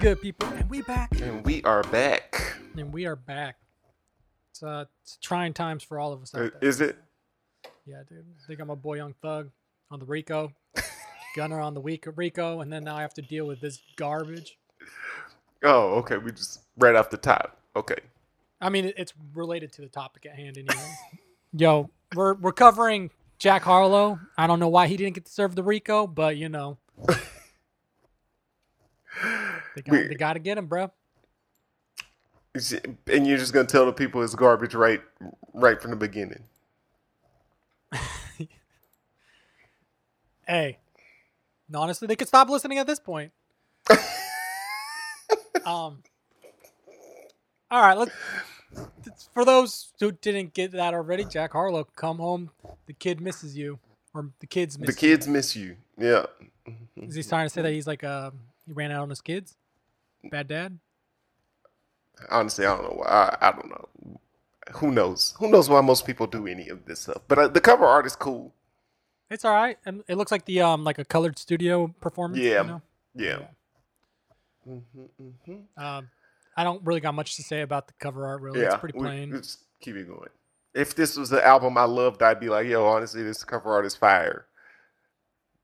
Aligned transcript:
Good, 0.00 0.20
people? 0.22 0.48
And 0.48 0.68
we 0.70 0.80
back. 0.82 1.10
And 1.20 1.44
we 1.44 1.62
are 1.64 1.82
back. 1.84 2.56
And 2.76 2.90
we 2.92 3.04
are 3.04 3.16
back. 3.16 3.56
It's 4.50 4.62
uh, 4.62 4.86
it's 5.02 5.18
trying 5.20 5.52
times 5.52 5.82
for 5.82 5.98
all 5.98 6.12
of 6.12 6.22
us. 6.22 6.34
Out 6.34 6.40
Uh, 6.40 6.44
there. 6.58 6.68
Is 6.68 6.80
it? 6.80 6.96
Yeah, 7.84 8.02
dude. 8.08 8.24
I 8.42 8.46
think 8.46 8.60
I'm 8.60 8.70
a 8.70 8.76
boy, 8.76 8.94
Young 8.96 9.14
Thug 9.20 9.50
on 9.90 9.98
the 9.98 10.06
Rico, 10.06 10.52
Gunna 11.36 11.56
on 11.60 11.74
the 11.74 11.80
week 11.80 12.06
Rico, 12.16 12.60
and 12.60 12.72
then 12.72 12.84
now 12.84 12.96
I 12.96 13.02
have 13.02 13.12
to 13.14 13.22
deal 13.22 13.46
with 13.46 13.60
this 13.60 13.78
garbage. 13.96 14.58
Oh, 15.62 15.96
okay. 15.96 16.16
We 16.16 16.32
just 16.32 16.60
right 16.78 16.94
off 16.96 17.10
the 17.10 17.18
top. 17.18 17.58
Okay. 17.76 17.98
I 18.62 18.70
mean, 18.70 18.92
it's 18.96 19.12
related 19.34 19.70
to 19.74 19.82
the 19.82 19.88
topic 19.88 20.24
at 20.24 20.34
hand 20.34 20.56
anyway. 20.56 20.94
Yo, 21.52 21.90
we're 22.14 22.34
we're 22.34 22.52
covering 22.52 23.10
Jack 23.38 23.62
Harlow. 23.62 24.18
I 24.38 24.46
don't 24.46 24.60
know 24.60 24.68
why 24.68 24.86
he 24.86 24.96
didn't 24.96 25.14
get 25.14 25.26
to 25.26 25.32
serve 25.32 25.56
the 25.56 25.62
Rico, 25.62 26.06
but 26.06 26.38
you 26.38 26.48
know, 26.48 26.78
they 29.74 29.82
got, 29.82 29.92
We- 29.92 30.08
they 30.08 30.14
got 30.14 30.34
to 30.34 30.38
get 30.40 30.58
him, 30.58 30.66
bro. 30.66 30.90
And 33.06 33.26
you're 33.26 33.38
just 33.38 33.52
gonna 33.52 33.66
tell 33.66 33.86
the 33.86 33.92
people 33.92 34.22
it's 34.22 34.34
garbage 34.34 34.74
right, 34.74 35.00
right 35.54 35.80
from 35.80 35.90
the 35.90 35.96
beginning. 35.96 36.44
Hey, 40.46 40.78
honestly, 41.72 42.08
they 42.08 42.16
could 42.16 42.26
stop 42.26 42.48
listening 42.48 42.78
at 42.78 42.86
this 42.88 42.98
point. 42.98 43.30
um. 45.64 46.02
All 47.70 47.80
right, 47.80 47.96
let's. 47.96 48.10
For 49.32 49.44
those 49.44 49.92
who 50.00 50.10
didn't 50.10 50.54
get 50.54 50.72
that 50.72 50.92
already, 50.92 51.24
Jack 51.24 51.52
Harlow, 51.52 51.84
come 51.84 52.18
home. 52.18 52.50
The 52.86 52.94
kid 52.94 53.20
misses 53.20 53.56
you, 53.56 53.78
or 54.12 54.30
the 54.40 54.46
kids 54.48 54.76
miss. 54.76 54.90
The 54.92 54.96
kids 55.00 55.28
miss 55.28 55.54
you. 55.54 55.76
Yeah. 55.96 56.26
Is 56.96 57.14
he 57.14 57.22
trying 57.22 57.46
to 57.46 57.50
say 57.50 57.62
that 57.62 57.72
he's 57.72 57.86
like 57.86 58.02
uh 58.02 58.32
he 58.66 58.72
ran 58.72 58.90
out 58.90 59.02
on 59.02 59.10
his 59.10 59.20
kids? 59.20 59.56
Bad 60.24 60.48
dad. 60.48 60.78
Honestly, 62.30 62.66
I 62.66 62.74
don't 62.76 62.82
know 62.84 62.96
why. 62.96 63.06
I, 63.40 63.48
I 63.48 63.52
don't 63.52 63.68
know. 63.70 63.88
Who 64.74 64.90
knows? 64.92 65.34
Who 65.38 65.48
knows 65.50 65.68
why 65.70 65.80
most 65.80 66.06
people 66.06 66.26
do 66.26 66.46
any 66.46 66.68
of 66.68 66.84
this 66.84 67.00
stuff? 67.00 67.22
But 67.28 67.38
uh, 67.38 67.48
the 67.48 67.60
cover 67.60 67.84
art 67.86 68.06
is 68.06 68.14
cool. 68.14 68.52
It's 69.30 69.44
all 69.44 69.54
right, 69.54 69.78
and 69.86 70.02
it 70.08 70.16
looks 70.16 70.30
like 70.32 70.44
the 70.44 70.60
um 70.60 70.84
like 70.84 70.98
a 70.98 71.04
colored 71.04 71.38
studio 71.38 71.88
performance. 72.00 72.42
Yeah. 72.42 72.62
You 72.62 72.68
know? 72.68 72.82
Yeah. 73.14 73.38
Um, 75.76 76.08
I 76.56 76.64
don't 76.64 76.84
really 76.84 77.00
got 77.00 77.14
much 77.14 77.36
to 77.36 77.42
say 77.42 77.62
about 77.62 77.86
the 77.86 77.94
cover 77.98 78.26
art. 78.26 78.40
Really, 78.42 78.60
Yeah. 78.60 78.66
it's 78.66 78.76
pretty 78.76 78.98
plain. 78.98 79.30
Let's 79.30 79.58
keep 79.80 79.96
it 79.96 80.06
going. 80.08 80.28
If 80.74 80.94
this 80.94 81.16
was 81.16 81.30
the 81.30 81.44
album 81.44 81.76
I 81.78 81.84
loved, 81.84 82.22
I'd 82.22 82.38
be 82.38 82.48
like, 82.48 82.66
yo, 82.66 82.86
honestly, 82.86 83.22
this 83.22 83.42
cover 83.42 83.72
art 83.72 83.86
is 83.86 83.96
fire. 83.96 84.46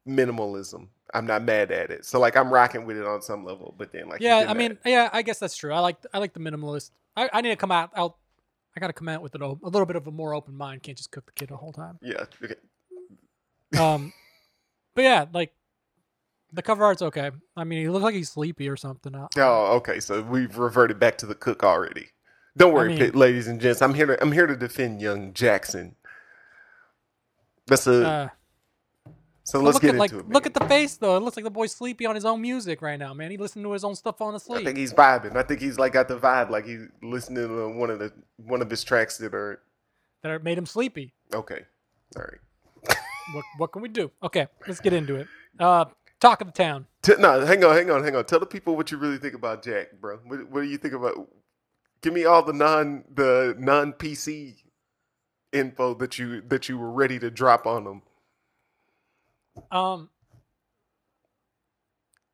Minimalism. 0.06 0.88
I'm 1.14 1.26
not 1.26 1.42
mad 1.44 1.70
at 1.70 1.90
it. 1.90 2.04
So 2.04 2.18
like 2.20 2.36
I'm 2.36 2.52
rocking 2.52 2.84
with 2.84 2.96
it 2.96 3.06
on 3.06 3.22
some 3.22 3.44
level, 3.44 3.74
but 3.78 3.92
then 3.92 4.08
like 4.08 4.20
yeah, 4.20 4.46
I 4.48 4.54
mean, 4.54 4.78
yeah, 4.84 5.08
I 5.12 5.22
guess 5.22 5.38
that's 5.38 5.56
true. 5.56 5.72
I 5.72 5.80
like 5.80 5.96
I 6.12 6.18
like 6.18 6.32
the 6.32 6.40
minimalist. 6.40 6.90
I, 7.16 7.28
I 7.32 7.40
need 7.40 7.50
to 7.50 7.56
come 7.56 7.70
out 7.72 7.90
out. 7.96 8.16
I 8.76 8.80
got 8.80 8.88
to 8.88 8.92
come 8.92 9.08
out 9.08 9.22
with 9.22 9.34
an, 9.34 9.40
a 9.42 9.52
little 9.62 9.86
bit 9.86 9.96
of 9.96 10.06
a 10.06 10.10
more 10.10 10.34
open 10.34 10.54
mind. 10.54 10.82
Can't 10.82 10.98
just 10.98 11.10
cook 11.10 11.24
the 11.24 11.32
kid 11.32 11.48
the 11.48 11.56
whole 11.56 11.72
time. 11.72 11.98
yeah. 12.02 12.24
Okay. 12.42 12.54
Um, 13.80 14.12
but 14.94 15.02
yeah, 15.02 15.24
like 15.32 15.52
the 16.52 16.62
cover 16.62 16.84
art's 16.84 17.02
okay. 17.02 17.30
I 17.56 17.64
mean, 17.64 17.80
he 17.80 17.88
looks 17.88 18.04
like 18.04 18.14
he's 18.14 18.30
sleepy 18.30 18.68
or 18.68 18.76
something. 18.76 19.14
I- 19.14 19.26
Oh, 19.38 19.76
okay. 19.78 19.98
So 19.98 20.22
we've 20.22 20.56
reverted 20.56 21.00
back 21.00 21.18
to 21.18 21.26
the 21.26 21.34
cook 21.34 21.64
already. 21.64 22.06
Don't 22.56 22.72
worry, 22.72 22.90
mean- 22.90 22.98
pit- 22.98 23.16
ladies 23.16 23.48
and 23.48 23.60
gents. 23.60 23.82
I'm 23.82 23.92
here 23.94 24.06
to 24.06 24.22
I'm 24.22 24.30
here 24.32 24.46
to 24.46 24.56
defend 24.56 25.00
young 25.02 25.32
Jackson. 25.34 25.96
That's 27.66 27.86
a 27.88 28.06
Uh, 28.06 28.28
so 29.46 29.60
let's 29.60 29.78
get 29.78 29.90
at 29.90 29.94
into 29.94 29.98
like 30.00 30.12
it. 30.12 30.28
look 30.28 30.44
at 30.44 30.54
the 30.54 30.64
face 30.66 30.96
though. 30.96 31.16
It 31.16 31.20
looks 31.20 31.36
like 31.36 31.44
the 31.44 31.50
boy's 31.50 31.72
sleepy 31.72 32.04
on 32.04 32.16
his 32.16 32.24
own 32.24 32.42
music 32.42 32.82
right 32.82 32.98
now, 32.98 33.14
man. 33.14 33.30
He 33.30 33.36
listening 33.36 33.64
to 33.64 33.72
his 33.72 33.84
own 33.84 33.94
stuff 33.94 34.20
on 34.20 34.32
the 34.32 34.40
sleep. 34.40 34.62
I 34.62 34.64
think 34.64 34.76
he's 34.76 34.92
vibing. 34.92 35.36
I 35.36 35.42
think 35.44 35.60
he's 35.60 35.78
like 35.78 35.92
got 35.92 36.08
the 36.08 36.18
vibe, 36.18 36.50
like 36.50 36.66
he's 36.66 36.88
listening 37.00 37.46
to 37.46 37.68
one 37.78 37.88
of 37.88 38.00
the 38.00 38.12
one 38.38 38.60
of 38.60 38.68
his 38.68 38.82
tracks 38.82 39.18
that 39.18 39.34
are 39.34 39.60
that 40.22 40.32
are, 40.32 40.38
made 40.40 40.58
him 40.58 40.66
sleepy. 40.66 41.12
okay. 41.32 41.64
All 42.16 42.22
right. 42.22 42.96
What 43.32 43.44
what 43.58 43.72
can 43.72 43.82
we 43.82 43.88
do? 43.88 44.10
Okay, 44.22 44.46
let's 44.68 44.80
get 44.80 44.92
into 44.92 45.16
it. 45.16 45.26
Uh, 45.58 45.86
talk 46.20 46.40
of 46.40 46.46
the 46.46 46.52
town. 46.52 46.86
T- 47.02 47.14
no, 47.18 47.44
hang 47.44 47.64
on, 47.64 47.74
hang 47.74 47.90
on, 47.90 48.04
hang 48.04 48.14
on. 48.14 48.24
Tell 48.24 48.38
the 48.38 48.46
people 48.46 48.76
what 48.76 48.92
you 48.92 48.98
really 48.98 49.18
think 49.18 49.34
about 49.34 49.64
Jack, 49.64 50.00
bro. 50.00 50.18
What, 50.24 50.48
what 50.50 50.60
do 50.62 50.68
you 50.68 50.78
think 50.78 50.94
about? 50.94 51.28
Give 52.02 52.12
me 52.12 52.24
all 52.24 52.42
the 52.44 52.52
non 52.52 53.04
the 53.12 53.56
non 53.58 53.92
PC 53.94 54.54
info 55.52 55.94
that 55.94 56.18
you 56.18 56.40
that 56.42 56.68
you 56.68 56.78
were 56.78 56.90
ready 56.90 57.18
to 57.18 57.30
drop 57.30 57.66
on 57.66 57.84
them. 57.84 58.02
Um, 59.76 60.08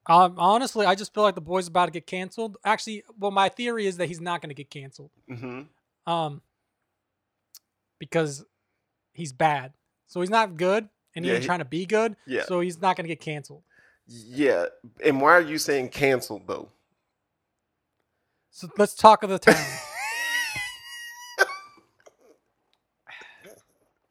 um, 0.07 0.35
honestly, 0.37 0.87
I 0.87 0.95
just 0.95 1.13
feel 1.15 1.23
like 1.23 1.35
the 1.35 1.41
boy's 1.41 1.69
about 1.69 1.87
to 1.87 1.93
get 1.93 2.07
canceled. 2.07 2.57
Actually, 2.65 3.05
well, 3.19 3.31
my 3.31 3.49
theory 3.49 3.87
is 3.87 3.97
that 3.99 4.07
he's 4.09 4.21
not 4.21 4.41
going 4.41 4.49
to 4.51 4.55
get 4.55 4.71
canceled. 4.71 5.11
Mm-hmm. 5.31 5.63
Um, 6.13 6.43
because 7.99 8.45
he's 9.13 9.33
bad, 9.33 9.73
so 10.09 10.21
he's 10.21 10.31
not 10.31 10.57
good, 10.57 10.89
and 11.15 11.25
he 11.25 11.31
Yeah, 11.31 11.37
ain't 11.37 11.45
he- 11.45 11.47
trying 11.47 11.61
to 11.61 11.65
be 11.65 11.87
good. 11.87 12.17
Yeah. 12.27 12.43
So 12.45 12.61
he's 12.61 12.81
not 12.81 12.97
going 12.97 13.05
to 13.05 13.09
get 13.09 13.21
canceled. 13.21 13.63
Yeah, 14.07 14.67
and 15.05 15.21
why 15.21 15.33
are 15.33 15.41
you 15.41 15.59
saying 15.59 15.91
canceled 15.91 16.47
though? 16.49 16.69
So 18.51 18.69
let's 18.77 18.95
talk 18.95 19.23
of 19.23 19.31
the 19.31 19.39
town. 19.39 19.55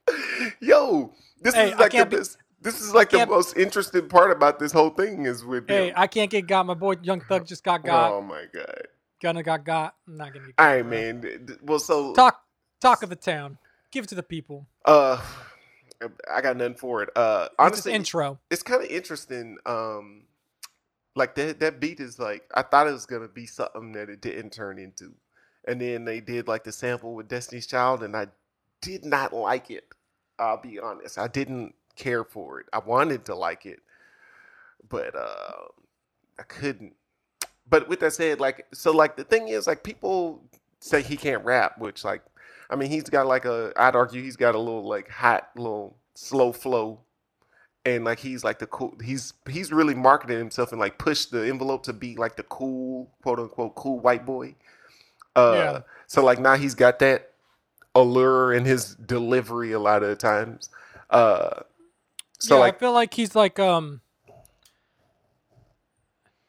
Yo, 0.61 1.13
this 1.41 1.53
Hey, 1.53 1.71
is 1.71 1.79
like 1.79 1.91
the 1.91 1.97
can't 1.97 2.09
be- 2.09 2.17
best. 2.17 2.37
This 2.61 2.79
is 2.79 2.93
like 2.93 3.09
the 3.09 3.25
most 3.25 3.57
interesting 3.57 4.07
part 4.07 4.31
about 4.31 4.59
this 4.59 4.71
whole 4.71 4.91
thing 4.91 5.25
is 5.25 5.43
with 5.43 5.67
hey, 5.67 5.87
him. 5.89 5.93
I 5.97 6.05
can't 6.05 6.29
get 6.29 6.45
got. 6.45 6.65
My 6.67 6.75
boy 6.75 6.95
Young 7.01 7.21
Thug 7.21 7.47
just 7.47 7.63
got 7.63 7.83
got. 7.83 8.11
Oh 8.11 8.21
my 8.21 8.45
god! 8.53 8.87
Gunna 9.21 9.41
got 9.41 9.65
got. 9.65 9.95
I'm 10.07 10.15
not 10.15 10.31
gonna. 10.31 10.45
Get 10.45 10.55
All 10.59 10.65
right, 10.67 10.85
man. 10.85 11.57
Well, 11.63 11.79
so 11.79 12.13
Talk 12.13 12.43
talk 12.79 13.01
of 13.01 13.09
the 13.09 13.15
town. 13.15 13.57
Give 13.91 14.03
it 14.03 14.07
to 14.07 14.15
the 14.15 14.23
people. 14.23 14.67
uh, 14.85 15.19
I 16.31 16.41
got 16.41 16.55
nothing 16.55 16.75
for 16.75 17.03
it. 17.03 17.09
Uh, 17.15 17.49
honestly, 17.57 17.93
intro. 17.93 18.39
it's 18.51 18.63
kind 18.63 18.83
of 18.83 18.89
interesting. 18.89 19.57
Um, 19.65 20.23
like 21.15 21.35
that 21.35 21.59
that 21.59 21.79
beat 21.79 21.99
is 21.99 22.19
like 22.19 22.43
I 22.53 22.61
thought 22.61 22.87
it 22.87 22.91
was 22.91 23.07
gonna 23.07 23.27
be 23.27 23.47
something 23.47 23.93
that 23.93 24.09
it 24.09 24.21
didn't 24.21 24.51
turn 24.51 24.77
into, 24.77 25.13
and 25.67 25.81
then 25.81 26.05
they 26.05 26.19
did 26.19 26.47
like 26.47 26.63
the 26.63 26.71
sample 26.71 27.15
with 27.15 27.27
Destiny's 27.27 27.65
Child, 27.65 28.03
and 28.03 28.15
I 28.15 28.27
did 28.81 29.03
not 29.03 29.33
like 29.33 29.71
it. 29.71 29.85
I'll 30.37 30.61
be 30.61 30.79
honest, 30.79 31.17
I 31.17 31.27
didn't 31.27 31.75
care 31.95 32.23
for 32.23 32.59
it. 32.59 32.67
I 32.73 32.79
wanted 32.79 33.25
to 33.25 33.35
like 33.35 33.65
it, 33.65 33.79
but 34.89 35.15
uh, 35.15 35.67
I 36.39 36.43
couldn't. 36.43 36.93
But 37.69 37.87
with 37.87 37.99
that 38.01 38.13
said, 38.13 38.39
like 38.39 38.67
so, 38.73 38.91
like 38.91 39.15
the 39.15 39.23
thing 39.23 39.47
is, 39.47 39.67
like 39.67 39.83
people 39.83 40.43
say 40.79 41.01
he 41.01 41.15
can't 41.17 41.43
rap, 41.45 41.77
which 41.77 42.03
like 42.03 42.21
I 42.71 42.75
mean, 42.75 42.89
he's 42.89 43.03
got 43.03 43.27
like 43.27 43.43
a. 43.45 43.73
I'd 43.75 43.95
argue 43.95 44.21
he's 44.23 44.37
got 44.37 44.55
a 44.55 44.59
little 44.59 44.87
like 44.87 45.09
hot, 45.09 45.49
little 45.55 45.97
slow 46.15 46.53
flow, 46.53 47.01
and 47.85 48.05
like 48.05 48.19
he's 48.19 48.45
like 48.45 48.59
the 48.59 48.67
cool. 48.67 48.95
He's 49.03 49.33
he's 49.49 49.73
really 49.73 49.93
marketed 49.93 50.37
himself 50.37 50.71
and 50.71 50.79
like 50.79 50.97
pushed 50.97 51.31
the 51.31 51.47
envelope 51.47 51.83
to 51.83 51.93
be 51.93 52.15
like 52.15 52.37
the 52.37 52.43
cool, 52.43 53.11
quote 53.23 53.39
unquote, 53.39 53.75
cool 53.75 53.99
white 53.99 54.25
boy. 54.25 54.55
Uh, 55.35 55.53
Yeah. 55.55 55.79
So 56.07 56.23
like 56.23 56.39
now 56.39 56.55
he's 56.55 56.75
got 56.75 56.99
that 56.99 57.31
allure 57.93 58.53
in 58.53 58.63
his 58.63 58.95
delivery 58.95 59.73
a 59.73 59.79
lot 59.79 60.01
of 60.01 60.09
the 60.09 60.15
times. 60.15 60.69
Uh, 61.09 61.63
so 62.41 62.55
yeah, 62.55 62.61
like 62.61 62.75
I 62.75 62.79
feel 62.79 62.93
like 62.93 63.13
he's 63.13 63.35
like 63.35 63.59
um 63.59 64.01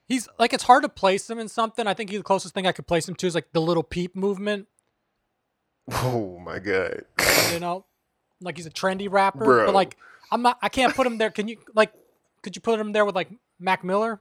he's 0.08 0.28
like 0.38 0.52
it's 0.52 0.64
hard 0.64 0.82
to 0.82 0.88
place 0.88 1.28
him 1.28 1.38
in 1.38 1.48
something. 1.48 1.86
I 1.86 1.94
think 1.94 2.10
he, 2.10 2.16
the 2.16 2.22
closest 2.22 2.54
thing 2.54 2.66
I 2.66 2.72
could 2.72 2.86
place 2.86 3.08
him 3.08 3.14
to 3.16 3.26
is 3.26 3.34
like 3.34 3.52
the 3.52 3.60
Lil 3.60 3.82
Peep 3.82 4.16
movement. 4.16 4.68
oh 5.92 6.38
my 6.38 6.58
god, 6.58 7.02
You 7.52 7.60
know, 7.60 7.84
like 8.40 8.56
he's 8.56 8.66
a 8.66 8.70
trendy 8.70 9.10
rapper, 9.10 9.44
Bro. 9.44 9.66
but 9.66 9.74
like 9.74 9.96
I'm 10.30 10.42
not. 10.42 10.58
I 10.62 10.68
can't 10.68 10.94
put 10.94 11.06
him 11.06 11.18
there. 11.18 11.30
Can 11.30 11.48
you 11.48 11.58
like? 11.74 11.92
Could 12.42 12.56
you 12.56 12.62
put 12.62 12.78
him 12.80 12.92
there 12.92 13.04
with 13.04 13.14
like 13.14 13.28
Mac 13.60 13.84
Miller? 13.84 14.20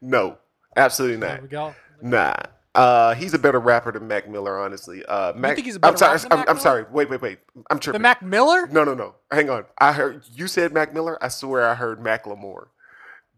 no, 0.00 0.38
absolutely 0.76 1.16
not. 1.16 1.26
There 1.28 1.42
we 1.42 1.48
go. 1.48 1.74
Nah. 2.02 2.34
Uh, 2.76 3.14
he's 3.14 3.34
a 3.34 3.38
better 3.38 3.58
rapper 3.60 3.92
than 3.92 4.06
Mac 4.06 4.28
Miller, 4.28 4.58
honestly. 4.58 5.04
Uh, 5.06 5.32
Mac, 5.34 5.54
think 5.56 5.66
he's 5.66 5.76
a 5.76 5.78
I'm 5.82 5.94
better 5.94 6.18
sorry. 6.18 6.18
I'm, 6.30 6.38
Mac 6.38 6.48
I'm 6.50 6.56
Miller? 6.56 6.62
sorry. 6.62 6.84
Wait, 6.90 7.10
wait, 7.10 7.22
wait. 7.22 7.38
I'm 7.70 7.78
tripping. 7.78 8.00
The. 8.00 8.02
Mac 8.02 8.22
Miller? 8.22 8.66
no, 8.68 8.84
no, 8.84 8.94
no. 8.94 9.14
Hang 9.30 9.50
on. 9.50 9.64
I 9.78 9.92
heard 9.92 10.24
you 10.32 10.46
said 10.46 10.72
Mac 10.72 10.92
Miller. 10.94 11.22
I 11.22 11.28
swear 11.28 11.66
I 11.68 11.74
heard 11.74 12.00
Macklemore 12.00 12.66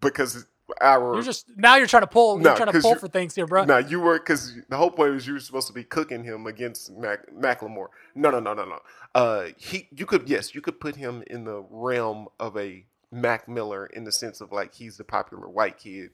because 0.01 0.47
our 0.81 1.15
You're 1.15 1.23
just 1.23 1.47
now 1.57 1.77
you're 1.77 1.87
trying 1.87 2.03
to 2.03 2.09
pull. 2.09 2.39
No, 2.39 2.51
you're 2.51 2.57
trying 2.57 2.73
to 2.73 2.81
pull 2.81 2.95
for 2.97 3.09
things 3.09 3.35
here, 3.35 3.47
bro. 3.47 3.65
no, 3.65 3.79
you 3.79 4.01
were 4.01 4.19
because 4.19 4.55
the 4.69 4.77
whole 4.77 4.91
point 4.91 5.15
was 5.15 5.27
you 5.27 5.33
were 5.35 5.41
supposed 5.41 5.67
to 5.69 5.73
be 5.73 5.85
cooking 5.85 6.25
him 6.25 6.47
against 6.47 6.91
Mac, 6.93 7.21
Macklemore. 7.33 7.89
No, 8.15 8.31
no, 8.31 8.41
no, 8.41 8.55
no, 8.55 8.65
no. 8.65 8.79
Uh, 9.15 9.47
he, 9.57 9.89
you 9.97 10.05
could 10.07 10.29
yes, 10.29 10.55
you 10.55 10.61
could 10.61 10.79
put 10.81 10.97
him 10.97 11.23
in 11.29 11.45
the 11.45 11.65
realm 11.71 12.29
of 12.39 12.57
a 12.57 12.85
Mac 13.11 13.49
Miller 13.49 13.87
in 13.87 14.05
the 14.05 14.13
sense 14.13 14.41
of 14.41 14.53
like 14.53 14.75
he's 14.75 14.99
the 14.99 15.05
popular 15.05 15.49
white 15.49 15.79
kid, 15.79 16.11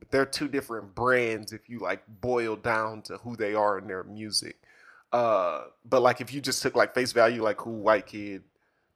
but 0.00 0.10
they're 0.10 0.26
two 0.26 0.48
different 0.48 0.94
brands 0.96 1.52
if 1.52 1.68
you 1.68 1.78
like 1.78 2.02
boil 2.20 2.56
down 2.56 3.02
to 3.02 3.18
who 3.18 3.36
they 3.36 3.54
are 3.54 3.78
in 3.78 3.86
their 3.86 4.02
music. 4.02 4.56
Uh, 5.12 5.64
but 5.84 6.02
like 6.02 6.20
if 6.20 6.32
you 6.34 6.40
just 6.40 6.62
took 6.62 6.74
like 6.74 6.94
face 6.94 7.12
value, 7.12 7.42
like 7.42 7.58
cool 7.58 7.80
white 7.80 8.06
kid, 8.06 8.42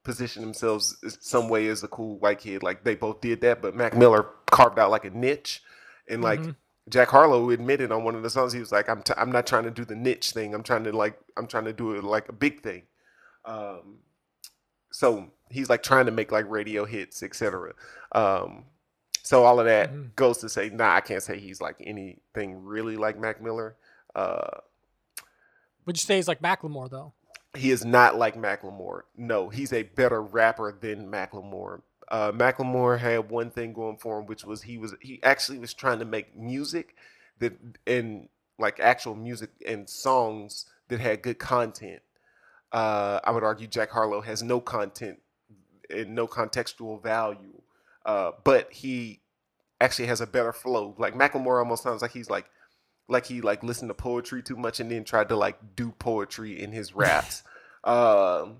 position 0.03 0.43
themselves 0.43 0.97
some 1.21 1.49
way 1.49 1.67
as 1.67 1.83
a 1.83 1.87
cool 1.87 2.17
white 2.19 2.39
kid, 2.39 2.61
like 2.63 2.83
they 2.83 2.95
both 2.95 3.21
did 3.21 3.41
that, 3.41 3.61
but 3.61 3.75
Mac 3.75 3.95
Miller 3.95 4.25
carved 4.51 4.77
out 4.79 4.91
like 4.91 5.05
a 5.05 5.09
niche, 5.09 5.63
and 6.09 6.21
like 6.21 6.39
Mhm. 6.41 6.55
Jack 6.87 7.07
Harlow 7.09 7.49
admitted 7.49 7.91
on 7.91 8.03
one 8.03 8.13
of 8.15 8.21
the 8.21 8.29
songs 8.29 8.53
he 8.53 8.59
was 8.59 8.71
like, 8.71 8.87
"I'm 8.87 9.01
t- 9.01 9.13
I'm 9.17 9.31
not 9.31 9.47
trying 9.47 9.63
to 9.63 9.71
do 9.71 9.83
the 9.85 9.95
niche 9.95 10.31
thing. 10.31 10.53
I'm 10.53 10.61
trying 10.61 10.83
to 10.83 10.91
like 10.95 11.17
I'm 11.35 11.47
trying 11.47 11.65
to 11.65 11.73
do 11.73 11.93
it 11.93 12.03
like 12.03 12.29
a 12.29 12.33
big 12.33 12.61
thing." 12.61 12.83
Um, 13.43 13.99
so 14.91 15.31
he's 15.49 15.69
like 15.69 15.81
trying 15.83 16.05
to 16.05 16.11
make 16.11 16.31
like 16.31 16.49
radio 16.49 16.85
hits, 16.85 17.23
etc. 17.23 17.73
Um, 18.11 18.65
so 19.25 19.43
all 19.43 19.59
of 19.59 19.65
that 19.65 19.91
Mhm. 19.91 20.15
goes 20.15 20.37
to 20.37 20.49
say, 20.49 20.69
nah, 20.69 20.93
I 20.95 21.01
can't 21.01 21.23
say 21.23 21.39
he's 21.39 21.59
like 21.59 21.77
anything 21.79 22.63
really 22.63 22.95
like 22.95 23.17
Mac 23.17 23.41
Miller. 23.41 23.75
Uh, 24.13 24.59
Would 25.85 25.97
you 25.97 26.01
say 26.01 26.15
he's 26.17 26.27
like 26.27 26.41
Macklemore 26.41 26.89
though? 26.89 27.13
he 27.55 27.71
is 27.71 27.83
not 27.85 28.17
like 28.17 28.35
Macklemore. 28.35 29.01
No, 29.15 29.49
he's 29.49 29.71
a 29.73 29.83
better 29.83 30.21
rapper 30.21 30.71
than 30.79 31.09
Macklemore. 31.09 31.81
Uh, 32.09 32.31
Macklemore 32.33 32.99
had 32.99 33.29
one 33.29 33.49
thing 33.49 33.73
going 33.73 33.97
for 33.97 34.19
him, 34.19 34.25
which 34.27 34.43
was 34.45 34.61
he 34.63 34.77
was 34.77 34.93
he 35.01 35.19
actually 35.23 35.57
was 35.59 35.73
trying 35.73 35.99
to 35.99 36.05
make 36.05 36.35
music 36.35 36.95
that 37.39 37.53
and 37.87 38.29
like 38.59 38.79
actual 38.79 39.15
music 39.15 39.49
and 39.65 39.89
songs 39.89 40.65
that 40.89 40.99
had 40.99 41.21
good 41.21 41.39
content. 41.39 42.01
Uh, 42.71 43.19
I 43.23 43.31
would 43.31 43.43
argue 43.43 43.67
Jack 43.67 43.89
Harlow 43.91 44.21
has 44.21 44.43
no 44.43 44.59
content 44.59 45.19
and 45.89 46.13
no 46.13 46.27
contextual 46.27 47.01
value, 47.01 47.54
uh, 48.05 48.31
but 48.43 48.71
he 48.71 49.21
actually 49.81 50.07
has 50.07 50.21
a 50.21 50.27
better 50.27 50.53
flow. 50.53 50.95
Like 50.97 51.13
Macklemore 51.15 51.59
almost 51.59 51.83
sounds 51.83 52.01
like 52.01 52.11
he's 52.11 52.29
like 52.29 52.45
like 53.07 53.25
he 53.25 53.41
like 53.41 53.63
listened 53.63 53.89
to 53.89 53.93
poetry 53.93 54.41
too 54.41 54.55
much 54.55 54.79
and 54.79 54.89
then 54.89 55.03
tried 55.03 55.29
to 55.29 55.35
like 55.35 55.57
do 55.75 55.91
poetry 55.99 56.61
in 56.61 56.71
his 56.71 56.93
raps. 56.95 57.43
um, 57.83 58.57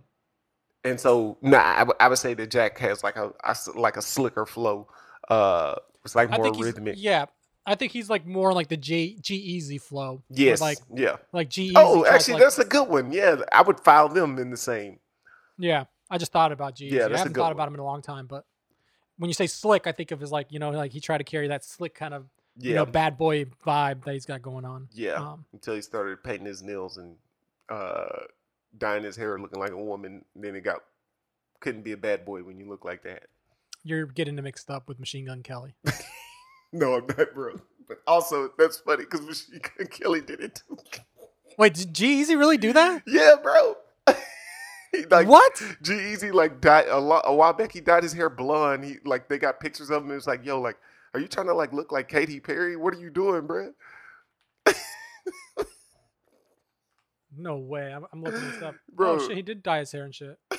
and 0.83 0.99
so 0.99 1.37
nah, 1.41 1.85
I 1.99 2.07
would- 2.07 2.17
say 2.19 2.33
that 2.35 2.51
Jack 2.51 2.77
has 2.79 3.03
like 3.03 3.15
a, 3.15 3.31
a 3.43 3.55
like 3.75 3.97
a 3.97 4.01
slicker 4.01 4.45
flow. 4.45 4.87
Uh, 5.29 5.75
it's 6.03 6.15
like 6.15 6.31
I 6.31 6.37
more 6.37 6.53
rhythmic. 6.53 6.95
yeah. 6.97 7.25
I 7.67 7.73
think 7.73 7.91
he's 7.91 8.11
like 8.11 8.27
more 8.27 8.53
like 8.53 8.67
the 8.67 8.77
G 8.77 9.17
G-Eazy 9.19 9.81
flow. 9.81 10.21
Yes, 10.29 10.61
Like 10.61 10.77
yeah. 10.93 11.15
like 11.33 11.49
G-Eazy. 11.49 11.73
Oh, 11.75 12.05
actually, 12.05 12.37
that's 12.39 12.59
a 12.59 12.65
good 12.65 12.87
one. 12.87 13.11
Yeah, 13.11 13.37
I 13.51 13.63
would 13.63 13.79
file 13.79 14.07
them 14.07 14.37
in 14.37 14.51
the 14.51 14.57
same. 14.57 14.99
yeah. 15.57 15.85
I 16.11 16.19
just 16.19 16.31
thought 16.31 16.51
about 16.51 16.75
G. 16.75 16.89
Yeah, 16.89 17.07
I 17.11 17.17
haven't 17.17 17.33
thought 17.33 17.45
one. 17.45 17.51
about 17.53 17.67
him 17.69 17.73
in 17.73 17.79
a 17.79 17.83
long 17.83 18.03
time, 18.03 18.27
but 18.27 18.45
when 19.17 19.29
you 19.29 19.33
say 19.33 19.47
slick, 19.47 19.87
I 19.87 19.91
think 19.91 20.11
of 20.11 20.21
as 20.23 20.31
like 20.31 20.51
you 20.51 20.59
know 20.59 20.71
like 20.71 20.91
he 20.91 20.99
tried 20.99 21.19
to 21.19 21.23
carry 21.23 21.47
that 21.49 21.63
slick 21.65 21.93
kind 21.95 22.13
of 22.13 22.25
Yeah, 22.57 22.69
you 22.69 22.75
know 22.75 22.85
bad 22.85 23.17
boy 23.17 23.45
vibe 23.65 24.03
that 24.05 24.13
he's 24.13 24.25
got 24.25 24.41
going 24.41 24.65
on. 24.65 24.89
yeah. 24.93 25.13
Um, 25.13 25.45
Until 25.53 25.75
he 25.75 25.81
started 25.81 26.23
painting 26.23 26.45
his 26.45 26.61
nails 26.61 26.97
and 26.97 27.15
uh, 27.69 28.23
dyeing 28.77 29.03
his 29.03 29.15
hair 29.15 29.39
looking 29.39 29.59
like 29.59 29.71
a 29.71 29.77
woman. 29.77 30.23
Then 30.35 30.55
it 30.55 30.61
got 30.61 30.79
couldn't 31.59 31.83
be 31.83 31.93
a 31.93 31.97
bad 31.97 32.25
boy 32.25 32.43
when 32.43 32.59
you 32.59 32.67
look 32.69 32.83
like 32.85 33.03
that. 33.03 33.23
you're 33.83 34.05
getting 34.05 34.35
mixed 34.35 34.69
up 34.69 34.87
with 34.87 34.99
Machine 34.99 35.25
Gun 35.25 35.41
Kelly. 35.43 35.75
No, 36.73 36.95
I'm 36.95 37.05
not, 37.07 37.33
bro. 37.33 37.55
But 37.87 37.99
also, 38.05 38.51
that's 38.57 38.79
funny 38.79 39.03
because 39.05 39.21
Machine 39.21 39.61
Gun 39.77 39.87
Kelly 39.87 40.19
did 40.19 40.41
it 40.41 40.61
too. 40.67 40.77
Wait, 41.57 41.73
did 41.73 41.93
G-Eazy 41.93 42.37
really 42.37 42.57
do 42.57 42.73
that? 42.73 43.03
Yeah, 43.07 43.35
bro. 43.41 43.75
He, 44.95 45.05
like 45.11 45.27
what? 45.27 45.61
G 45.81 45.93
Easy 46.11 46.31
like 46.31 46.61
dyed 46.61 46.87
a, 46.87 46.99
lot, 46.99 47.23
a 47.25 47.33
while 47.33 47.53
back. 47.53 47.71
He 47.71 47.81
dyed 47.81 48.03
his 48.03 48.13
hair 48.13 48.29
blonde. 48.29 48.83
He 48.83 48.97
like 49.05 49.27
they 49.29 49.37
got 49.37 49.59
pictures 49.59 49.89
of 49.89 50.03
him. 50.03 50.11
It 50.11 50.15
was 50.15 50.27
like, 50.27 50.45
yo, 50.45 50.59
like, 50.61 50.77
are 51.13 51.19
you 51.19 51.27
trying 51.27 51.47
to 51.47 51.53
like 51.53 51.73
look 51.73 51.91
like 51.91 52.07
Katy 52.07 52.39
Perry? 52.39 52.75
What 52.75 52.93
are 52.93 52.99
you 52.99 53.09
doing, 53.09 53.47
bro? 53.47 53.71
No 57.37 57.57
way. 57.57 57.91
I'm, 57.93 58.05
I'm 58.13 58.23
looking 58.23 58.39
this 58.51 58.61
up. 58.61 58.75
Bro. 58.93 59.15
Oh 59.15 59.27
shit, 59.27 59.35
he 59.35 59.41
did 59.41 59.61
dye 59.61 59.79
his 59.79 59.91
hair 59.91 60.05
and 60.05 60.15
shit. 60.15 60.39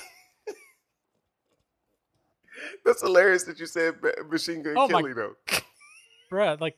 That's 2.85 3.01
hilarious 3.01 3.43
that 3.43 3.59
you 3.59 3.65
said 3.65 3.95
Machine 4.29 4.61
Gun 4.63 4.75
Oh 4.77 4.87
my- 4.87 5.01
Kelly 5.01 5.13
though. 5.13 5.35
Bruh, 6.31 6.59
like 6.59 6.77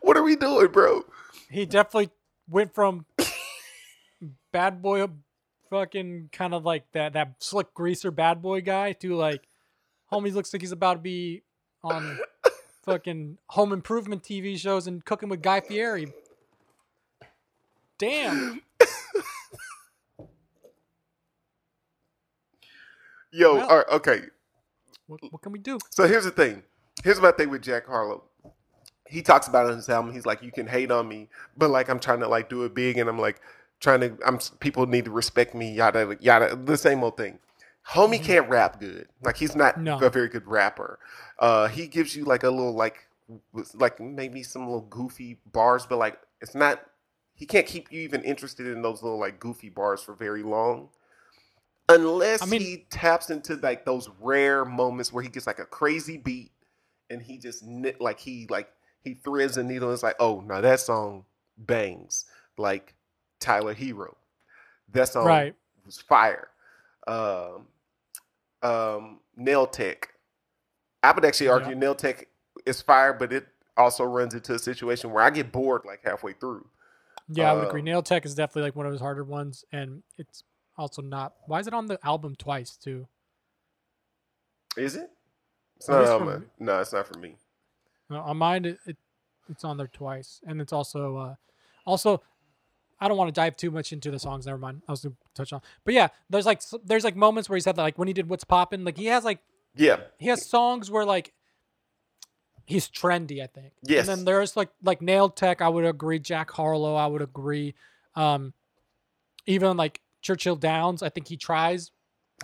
what 0.00 0.16
are 0.16 0.22
we 0.22 0.36
doing, 0.36 0.68
bro? 0.68 1.04
he 1.50 1.66
definitely 1.66 2.10
went 2.48 2.72
from 2.74 3.04
bad 4.54 4.80
boy 4.80 5.04
fucking 5.68 6.28
kind 6.32 6.54
of 6.54 6.64
like 6.64 6.84
that 6.92 7.14
that 7.14 7.34
slick 7.40 7.74
greaser 7.74 8.12
bad 8.12 8.40
boy 8.40 8.60
guy 8.60 8.92
to 8.92 9.16
like 9.16 9.42
homie 10.12 10.32
looks 10.32 10.52
like 10.52 10.62
he's 10.62 10.70
about 10.70 10.94
to 10.94 11.00
be 11.00 11.42
on 11.82 12.20
fucking 12.84 13.36
home 13.48 13.72
improvement 13.72 14.22
TV 14.22 14.56
shows 14.56 14.86
and 14.86 15.04
cooking 15.04 15.28
with 15.28 15.42
Guy 15.42 15.60
Fieri. 15.60 16.12
Damn. 17.98 18.62
Yo, 23.32 23.56
Well- 23.56 23.68
all 23.68 23.76
right, 23.78 23.86
okay. 23.90 24.20
What, 25.06 25.20
what 25.30 25.42
can 25.42 25.50
we 25.52 25.58
do? 25.58 25.78
So 25.90 26.06
here's 26.06 26.24
the 26.24 26.30
thing. 26.30 26.62
Here's 27.02 27.20
my 27.20 27.32
thing 27.32 27.50
with 27.50 27.62
Jack 27.62 27.86
Harlow. 27.86 28.22
He 29.08 29.20
talks 29.20 29.48
about 29.48 29.66
it 29.66 29.70
on 29.72 29.76
his 29.76 29.88
album. 29.88 30.12
He's 30.14 30.24
like, 30.24 30.42
you 30.42 30.50
can 30.52 30.66
hate 30.66 30.90
on 30.90 31.06
me, 31.08 31.28
but 31.56 31.68
like 31.70 31.88
I'm 31.90 31.98
trying 31.98 32.20
to 32.20 32.28
like 32.28 32.48
do 32.48 32.62
it 32.64 32.74
big, 32.74 32.96
and 32.96 33.08
I'm 33.08 33.18
like 33.18 33.40
trying 33.84 34.00
to. 34.00 34.16
I'm 34.26 34.38
people 34.58 34.86
need 34.86 35.04
to 35.04 35.10
respect 35.12 35.54
me. 35.54 35.72
Yada 35.74 36.16
yada. 36.20 36.56
The 36.56 36.76
same 36.76 37.04
old 37.04 37.16
thing. 37.16 37.38
Homie 37.92 38.18
Mhm. 38.18 38.24
can't 38.24 38.48
rap 38.48 38.80
good. 38.80 39.08
Like 39.22 39.36
he's 39.36 39.54
not 39.54 39.78
No. 39.80 39.98
a 40.00 40.10
very 40.10 40.28
good 40.28 40.46
rapper. 40.48 40.98
Uh, 41.38 41.68
he 41.68 41.86
gives 41.86 42.16
you 42.16 42.24
like 42.24 42.42
a 42.42 42.50
little 42.50 42.72
like 42.74 43.06
like 43.74 44.00
maybe 44.00 44.42
some 44.42 44.64
little 44.66 44.80
goofy 44.82 45.38
bars, 45.52 45.86
but 45.86 45.98
like 45.98 46.18
it's 46.40 46.54
not. 46.54 46.80
He 47.36 47.46
can't 47.46 47.66
keep 47.66 47.92
you 47.92 48.00
even 48.02 48.22
interested 48.22 48.66
in 48.66 48.80
those 48.82 49.02
little 49.02 49.18
like 49.18 49.38
goofy 49.40 49.68
bars 49.68 50.02
for 50.02 50.14
very 50.14 50.42
long. 50.42 50.88
Unless 51.88 52.42
I 52.42 52.46
mean- 52.46 52.60
he 52.62 52.86
taps 52.90 53.28
into 53.30 53.56
like 53.56 53.84
those 53.84 54.08
rare 54.20 54.64
moments 54.64 55.12
where 55.12 55.22
he 55.22 55.28
gets 55.28 55.46
like 55.46 55.58
a 55.58 55.66
crazy 55.66 56.16
beat 56.16 56.52
and 57.10 57.20
he 57.20 57.36
just 57.38 57.62
knit 57.62 58.00
like 58.00 58.18
he 58.20 58.46
like 58.48 58.70
he 59.02 59.12
threads 59.14 59.58
a 59.58 59.62
needle 59.62 59.88
and 59.88 59.94
it's 59.94 60.02
like, 60.02 60.16
oh 60.18 60.40
no, 60.40 60.62
that 60.62 60.80
song 60.80 61.24
bangs. 61.58 62.24
Like 62.56 62.94
Tyler 63.44 63.74
Herro. 63.74 64.14
That 64.92 65.08
song 65.08 65.26
Right. 65.26 65.54
was 65.84 66.00
fire. 66.00 66.48
Um 67.06 67.66
um 68.62 69.20
Nail 69.36 69.66
Tech. 69.66 70.14
I 71.02 71.12
would 71.12 71.24
actually 71.24 71.46
Yeah. 71.46 71.52
argue 71.52 71.74
Nail 71.74 71.94
Tech 71.94 72.28
is 72.64 72.80
fire, 72.80 73.12
but 73.12 73.32
it 73.32 73.46
also 73.76 74.04
runs 74.04 74.32
into 74.34 74.54
a 74.54 74.58
situation 74.58 75.12
where 75.12 75.22
I 75.22 75.30
get 75.30 75.52
bored 75.52 75.82
like 75.84 76.02
halfway 76.02 76.32
through. 76.32 76.66
Yeah, 77.28 77.50
I 77.50 77.54
would 77.54 77.68
agree. 77.68 77.80
Uh, 77.80 77.84
Nail 77.84 78.02
Tech 78.02 78.24
is 78.24 78.34
definitely 78.34 78.62
like 78.62 78.76
one 78.76 78.86
of 78.86 78.92
his 78.92 79.00
harder 79.00 79.24
ones, 79.24 79.64
and 79.72 80.02
it's 80.16 80.44
also 80.78 81.02
not. 81.02 81.34
Why 81.46 81.60
is 81.60 81.66
it 81.66 81.74
on 81.74 81.86
the 81.86 81.98
album 82.04 82.36
twice 82.36 82.76
too? 82.76 83.06
Is 84.76 84.96
it? 84.96 85.10
It's 85.76 85.88
not 85.88 86.00
least 86.00 86.12
on 86.12 86.26
my, 86.26 86.38
no, 86.58 86.80
it's 86.80 86.92
not 86.92 87.06
for 87.06 87.18
me. 87.18 87.36
Uh, 88.10 88.20
on 88.20 88.36
mine, 88.38 88.64
it, 88.64 88.78
it 88.86 88.96
it's 89.50 89.64
on 89.64 89.76
there 89.76 89.88
twice, 89.88 90.40
and 90.46 90.60
it's 90.60 90.72
also 90.72 91.16
uh, 91.16 91.34
also. 91.84 92.22
I 93.00 93.08
don't 93.08 93.16
want 93.16 93.28
to 93.28 93.38
dive 93.38 93.56
too 93.56 93.70
much 93.70 93.92
into 93.92 94.10
the 94.10 94.18
songs. 94.18 94.46
Never 94.46 94.58
mind. 94.58 94.82
I 94.88 94.92
was 94.92 95.02
gonna 95.02 95.14
touch 95.34 95.52
on, 95.52 95.60
but 95.84 95.94
yeah, 95.94 96.08
there's 96.30 96.46
like 96.46 96.60
there's 96.84 97.04
like 97.04 97.16
moments 97.16 97.48
where 97.48 97.56
he's 97.56 97.64
had 97.64 97.76
like 97.76 97.98
when 97.98 98.08
he 98.08 98.14
did 98.14 98.28
"What's 98.28 98.44
Poppin'," 98.44 98.84
like 98.84 98.96
he 98.96 99.06
has 99.06 99.24
like 99.24 99.40
Yeah. 99.76 99.98
he 100.18 100.28
has 100.28 100.48
songs 100.48 100.90
where 100.90 101.04
like 101.04 101.32
he's 102.66 102.88
trendy. 102.88 103.42
I 103.42 103.46
think. 103.46 103.72
Yes. 103.82 104.08
And 104.08 104.18
then 104.18 104.24
there's 104.24 104.56
like 104.56 104.70
like 104.82 105.02
Nail 105.02 105.28
Tech. 105.28 105.60
I 105.60 105.68
would 105.68 105.84
agree. 105.84 106.18
Jack 106.18 106.50
Harlow. 106.50 106.94
I 106.94 107.06
would 107.06 107.22
agree. 107.22 107.74
Um, 108.14 108.52
even 109.46 109.76
like 109.76 110.00
Churchill 110.22 110.56
Downs. 110.56 111.02
I 111.02 111.08
think 111.08 111.28
he 111.28 111.36
tries. 111.36 111.90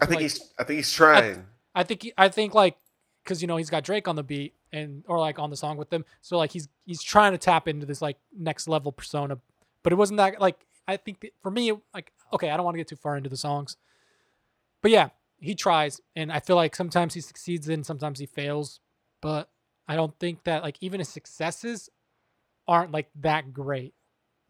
I 0.01 0.07
think 0.07 0.17
like- 0.17 0.23
he's 0.23 0.53
I 0.59 0.65
think 0.65 0.77
he's 0.79 0.93
trying. 0.93 1.47
I 1.75 1.85
think 1.85 2.03
he, 2.03 2.13
I 2.19 2.29
think 2.29 2.53
like 2.55 2.77
because 3.25 3.41
you 3.41 3.49
know 3.49 3.57
he's 3.57 3.71
got 3.71 3.85
Drake 3.85 4.09
on 4.09 4.17
the 4.17 4.23
beat 4.25 4.55
and 4.73 5.05
or 5.07 5.19
like 5.19 5.39
on 5.39 5.51
the 5.51 5.57
song 5.57 5.77
with 5.77 5.91
them, 5.91 6.05
so 6.21 6.37
like 6.37 6.51
he's 6.53 6.69
he's 6.85 7.03
trying 7.03 7.33
to 7.33 7.39
tap 7.39 7.69
into 7.69 7.87
this 7.87 8.03
like 8.03 8.17
next 8.37 8.67
level 8.69 8.91
persona, 8.93 9.39
but 9.83 9.93
it 9.93 9.97
wasn't 9.97 10.19
that 10.19 10.41
like 10.41 10.59
I 10.87 10.97
think 10.97 11.21
that 11.21 11.33
for 11.41 11.51
me 11.51 11.73
like 11.95 12.13
okay 12.33 12.51
I 12.51 12.57
don't 12.57 12.65
want 12.65 12.75
to 12.75 12.79
get 12.81 12.89
too 12.89 12.97
far 12.97 13.17
into 13.17 13.29
the 13.29 13.37
songs, 13.37 13.77
but 14.83 14.91
yeah 14.91 15.11
he 15.39 15.55
tries 15.55 16.01
and 16.15 16.31
I 16.31 16.41
feel 16.41 16.57
like 16.57 16.77
sometimes 16.77 17.15
he 17.15 17.21
succeeds 17.21 17.69
and 17.69 17.85
sometimes 17.85 18.19
he 18.19 18.27
fails, 18.27 18.81
but 19.23 19.49
I 19.89 19.97
don't 19.97 20.17
think 20.19 20.45
that 20.45 20.63
like 20.63 20.77
even 20.81 21.01
his 21.01 21.09
successes 21.09 21.89
aren't 22.69 22.93
like 22.93 23.09
that 23.17 23.53
great 23.53 23.95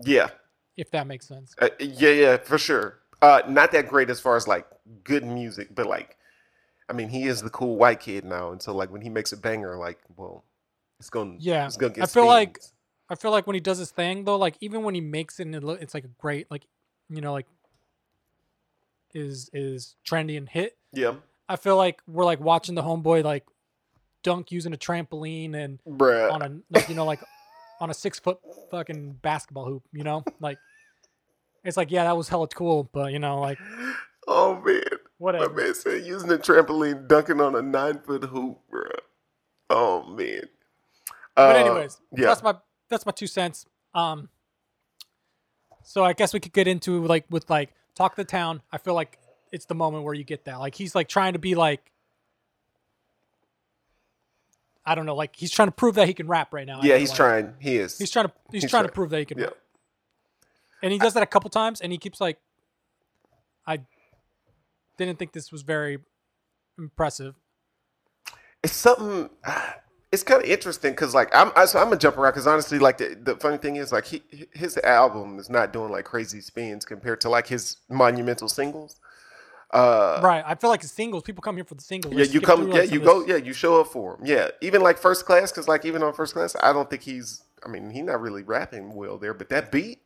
yeah. 0.05 0.29
if 0.77 0.91
that 0.91 1.07
makes 1.07 1.27
sense. 1.27 1.55
Uh, 1.59 1.69
yeah, 1.79 2.11
yeah, 2.11 2.37
for 2.37 2.59
sure. 2.59 2.99
Uh, 3.23 3.43
not 3.49 3.73
that 3.73 3.89
great 3.89 4.11
as 4.11 4.21
far 4.21 4.37
as 4.37 4.49
like 4.49 4.67
good 5.05 5.25
music, 5.25 5.69
but 5.75 5.87
like, 5.87 6.17
I 6.89 6.93
mean, 6.93 7.09
he 7.09 7.25
is 7.25 7.43
the 7.43 7.51
cool 7.51 7.77
white 7.77 8.01
kid 8.01 8.25
now, 8.25 8.51
and 8.51 8.61
so 8.61 8.75
like 8.75 8.91
when 8.91 9.01
he 9.01 9.09
makes 9.09 9.33
a 9.33 9.37
banger, 9.37 9.77
like, 9.77 9.99
well, 10.17 10.45
it's 10.99 11.11
gonna, 11.11 11.37
Yeah, 11.39 11.67
it's 11.67 11.77
gonna 11.77 11.93
get. 11.93 12.05
I 12.05 12.07
feel 12.07 12.27
like-. 12.27 12.59
I 13.11 13.17
feel 13.17 13.33
like 13.33 13.47
when 13.47 13.55
he 13.55 13.61
does 13.61 13.79
his 13.79 13.91
thing 13.91 14.25
though, 14.25 14.37
like 14.37 14.57
even 14.61 14.85
when 14.85 14.95
he 14.95 15.01
makes 15.01 15.41
it, 15.41 15.47
and 15.47 15.55
it 15.57 15.65
lo- 15.65 15.77
it's 15.81 15.95
like 15.95 16.05
a 16.05 16.11
great 16.19 16.51
like 16.51 16.63
you 17.09 17.21
know 17.21 17.33
like 17.33 17.47
is 19.13 19.51
is 19.53 19.97
trendy 20.07 20.37
and 20.39 20.49
hit. 20.49 20.77
yeah, 20.93 21.15
I 21.49 21.57
feel 21.57 21.77
like 21.77 22.01
we're 22.07 22.25
like 22.25 22.41
watching 22.41 22.75
the 22.77 22.83
homeboy 22.83 23.25
like 23.25 23.45
dunk 24.23 24.53
using 24.53 24.73
a 24.73 24.77
trampoline 24.77 25.55
and 25.55 25.81
bruh. 25.89 26.31
on 26.31 26.43
a 26.43 26.57
like 26.71 26.89
you 26.89 26.95
know 26.95 27.05
like 27.05 27.21
on 27.81 27.91
a 27.91 27.95
six 27.95 28.19
foot 28.21 28.39
fucking 28.71 29.15
basketball 29.23 29.65
hoop. 29.67 29.83
You 29.93 30.05
know, 30.05 30.23
like 30.41 30.59
it's 31.65 31.77
like 31.77 31.91
yeah 31.91 32.05
that 32.05 32.17
was 32.17 32.29
hella 32.29 32.47
cool, 32.49 32.89
but 32.93 33.13
you 33.13 33.19
know 33.19 33.41
like 33.41 33.59
oh 34.29 34.55
man, 34.65 34.83
my 34.91 34.97
whatever. 35.19 35.53
man 35.55 35.75
said 35.75 36.07
using 36.07 36.31
a 36.31 36.39
trampoline, 36.39 37.09
dunking 37.09 37.41
on 37.41 37.57
a 37.57 37.63
nine 37.63 37.99
foot 37.99 38.23
hoop, 38.25 38.59
bro. 38.71 38.83
Oh 39.69 40.05
man. 40.05 40.43
But 41.35 41.57
Uh, 41.57 41.59
anyways, 41.59 41.99
yeah. 42.17 42.27
that's 42.27 42.43
my 42.43 42.55
that's 42.91 43.07
my 43.07 43.13
two 43.13 43.27
cents. 43.27 43.67
Um, 43.95 44.29
so 45.83 46.05
I 46.05 46.13
guess 46.13 46.33
we 46.35 46.41
could 46.41 46.53
get 46.53 46.69
into 46.69 47.05
like 47.07 47.25
with 47.31 47.49
like 47.49 47.71
talk 47.95 48.17
the 48.17 48.25
town. 48.25 48.63
I 48.71 48.79
feel 48.79 48.95
like 48.95 49.19
it's 49.53 49.65
the 49.65 49.75
moment 49.75 50.05
where 50.05 50.15
you 50.15 50.25
get 50.25 50.45
that. 50.45 50.61
Like 50.61 50.75
he's 50.75 50.95
like 50.95 51.09
trying 51.09 51.33
to 51.33 51.39
be 51.39 51.55
like. 51.55 51.81
I 54.85 54.95
don't 54.95 55.07
know, 55.07 55.15
like 55.15 55.37
he's 55.37 55.51
trying 55.51 55.69
to 55.69 55.73
prove 55.73 55.95
that 55.97 56.09
he 56.09 56.15
can 56.15 56.27
rap 56.27 56.53
right 56.53 56.67
now. 56.67 56.81
Yeah, 56.83 56.97
he's 56.97 57.11
like. 57.11 57.17
trying. 57.17 57.55
He 57.61 57.77
is. 57.77 57.99
He's 57.99 58.11
trying 58.11 58.27
to 58.27 58.33
he's, 58.51 58.63
He's 58.63 58.71
trying 58.71 58.87
to 58.87 58.93
prove 58.93 59.11
that 59.11 59.19
he 59.19 59.25
can 59.25 59.39
Yeah. 59.39 59.45
rap. 59.47 59.57
And 60.83 60.93
he 60.93 60.99
does 60.99 61.15
that 61.15 61.23
a 61.23 61.27
couple 61.27 61.51
times 61.51 61.81
and 61.81 61.93
he 61.93 61.99
keeps 61.99 62.21
like 62.21 62.39
I 63.67 63.81
didn't 64.97 65.19
think 65.19 65.33
this 65.33 65.53
was 65.53 65.63
very 65.63 65.99
impressive. 66.79 67.35
it's 68.65 68.75
something. 68.75 69.29
It's 70.13 70.25
kind 70.25 70.43
of 70.43 70.49
interesting 70.49 70.91
because, 70.93 71.15
like, 71.15 71.35
I'm 71.35 71.53
I, 71.55 71.67
so 71.67 71.79
I'm 71.79 71.87
gonna 71.87 71.97
jump 71.97 72.19
around 72.19 72.33
because 72.33 72.47
honestly, 72.47 72.79
like, 72.79 72.99
the, 72.99 73.17
the 73.21 73.37
funny 73.37 73.59
thing 73.59 73.77
is, 73.77 73.93
like, 73.93 74.07
he 74.07 74.23
his 74.53 74.77
album 74.79 75.39
is 75.39 75.49
not 75.49 75.73
doing 75.73 75.91
like 75.91 76.05
crazy 76.05 76.41
spins 76.41 76.85
compared 76.85 77.21
to 77.23 77.29
like 77.29 77.47
his 77.47 77.77
monumental 77.89 78.49
singles. 78.49 78.97
Uh, 79.73 80.21
right. 80.23 80.43
I 80.45 80.57
feel 80.57 80.69
like 80.69 80.83
his 80.83 80.91
singles, 80.91 81.23
people 81.23 81.43
come 81.43 81.55
here 81.55 81.65
for 81.65 81.77
the 81.77 81.83
singles. 81.83 82.13
Yeah, 82.13 82.25
you 82.25 82.41
come. 82.41 82.65
through, 82.65 82.75
Yeah, 82.75 82.81
like, 82.81 82.91
you 82.91 83.01
go. 83.01 83.25
Yeah, 83.25 83.37
you 83.37 83.53
show 83.53 83.81
up 83.81 83.87
for 83.89 84.17
him. 84.17 84.27
Yeah, 84.27 84.49
even 84.61 84.83
like 84.83 84.99
first 84.99 85.27
class, 85.27 85.53
because 85.53 85.69
like 85.69 85.85
even 85.85 86.03
on 86.03 86.13
first 86.13 86.35
class, 86.35 86.57
I 86.61 86.73
don't 86.73 86.91
think 86.91 87.03
he's. 87.03 87.43
I 87.65 87.69
mean, 87.69 87.91
he's 87.91 88.03
not 88.05 88.21
really 88.21 88.43
rapping 88.43 88.95
well 88.95 89.19
there, 89.19 89.35
but 89.35 89.51
that 89.51 89.71
beat 89.71 90.01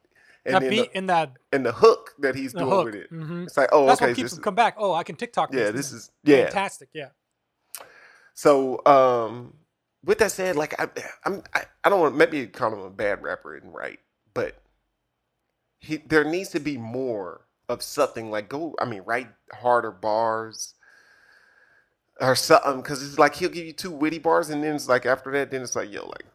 and 0.44 0.56
that 0.56 0.68
beat 0.68 0.92
the, 0.92 0.98
and 0.98 1.08
that 1.08 1.32
and 1.52 1.64
the 1.64 1.72
hook 1.72 2.14
that 2.18 2.34
he's 2.34 2.52
doing 2.52 2.68
hook. 2.68 2.84
with 2.86 2.94
it. 2.94 3.08
hmm 3.08 3.44
It's 3.44 3.56
like, 3.56 3.70
oh, 3.72 3.86
That's 3.86 4.00
okay, 4.02 4.10
what 4.10 4.16
keeps 4.16 4.32
him 4.32 4.42
come 4.42 4.54
back. 4.54 4.74
Oh, 4.76 4.92
I 4.92 5.02
can 5.02 5.16
TikTok. 5.16 5.52
yeah, 5.52 5.70
this. 5.70 5.90
this 5.90 5.92
is 5.92 6.02
is 6.02 6.10
yeah. 6.24 6.44
fantastic. 6.44 6.88
Yeah. 6.92 7.08
So, 8.34 8.84
um, 8.84 9.54
with 10.04 10.18
that 10.18 10.32
said, 10.32 10.56
like 10.56 10.80
I, 10.80 10.88
I'm, 11.24 11.42
I, 11.54 11.62
I 11.84 11.88
don't 11.90 12.00
want 12.00 12.16
maybe 12.16 12.46
call 12.46 12.72
him 12.72 12.80
a 12.80 12.90
bad 12.90 13.22
rapper 13.22 13.56
and 13.56 13.74
right, 13.74 14.00
but 14.34 14.60
he 15.80 15.98
there 15.98 16.24
needs 16.24 16.50
to 16.50 16.60
be 16.60 16.78
more 16.78 17.42
of 17.68 17.82
something 17.82 18.30
like 18.30 18.48
go. 18.48 18.74
I 18.80 18.84
mean, 18.86 19.02
write 19.04 19.28
harder 19.52 19.90
bars 19.90 20.74
or 22.20 22.34
something 22.36 22.78
because 22.82 23.02
it's 23.06 23.18
like 23.18 23.36
he'll 23.36 23.50
give 23.50 23.66
you 23.66 23.72
two 23.72 23.90
witty 23.90 24.18
bars 24.18 24.50
and 24.50 24.62
then 24.64 24.76
it's 24.76 24.88
like 24.88 25.06
after 25.06 25.32
that, 25.32 25.50
then 25.50 25.62
it's 25.62 25.76
like 25.76 25.92
yo, 25.92 26.06
like 26.06 26.26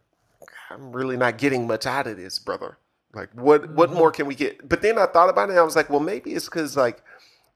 I'm 0.69 0.91
really 0.91 1.17
not 1.17 1.37
getting 1.37 1.67
much 1.67 1.85
out 1.85 2.07
of 2.07 2.17
this, 2.17 2.39
brother. 2.39 2.77
Like 3.13 3.29
what 3.33 3.69
what 3.71 3.91
Mhm. 3.91 3.95
more 3.95 4.11
can 4.11 4.27
we 4.27 4.35
get? 4.35 4.67
But 4.69 4.81
then 4.81 4.97
I 4.97 5.07
thought 5.07 5.29
about 5.29 5.49
it. 5.49 5.53
and 5.53 5.59
I 5.59 5.63
was 5.63 5.75
like, 5.75 5.89
well, 5.89 5.99
maybe 5.99 6.33
it's 6.33 6.45
because 6.45 6.77
like 6.77 7.03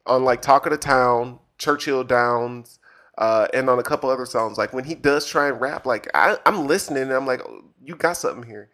on 0.05 0.25
like 0.25 0.41
Talk 0.41 0.65
of 0.65 0.71
the 0.71 0.77
Town, 0.77 1.39
Churchill 1.57 2.03
Downs, 2.03 2.79
uh, 3.17 3.47
and 3.53 3.69
on 3.69 3.79
a 3.79 3.83
couple 3.83 4.09
other 4.09 4.25
songs, 4.25 4.57
like 4.57 4.73
when 4.73 4.85
he 4.85 4.95
does 4.95 5.27
try 5.27 5.47
and 5.49 5.61
rap, 5.61 5.85
like 5.85 6.09
I, 6.15 6.37
I'm 6.45 6.67
listening 6.67 7.03
and 7.03 7.11
I'm 7.13 7.27
like, 7.27 7.41
oh, 7.41 7.65
you 7.83 7.95
got 7.95 8.17
something 8.17 8.49
here. 8.49 8.69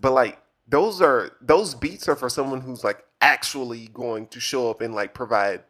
But 0.00 0.12
like 0.12 0.40
those 0.68 1.02
are 1.02 1.32
those 1.40 1.74
beats 1.74 2.08
are 2.08 2.16
for 2.16 2.28
someone 2.30 2.62
who's 2.62 2.84
like 2.84 3.04
actually 3.20 3.88
going 3.88 4.28
to 4.28 4.40
show 4.40 4.70
up 4.70 4.80
and 4.80 4.94
like 4.94 5.14
provide 5.14 5.62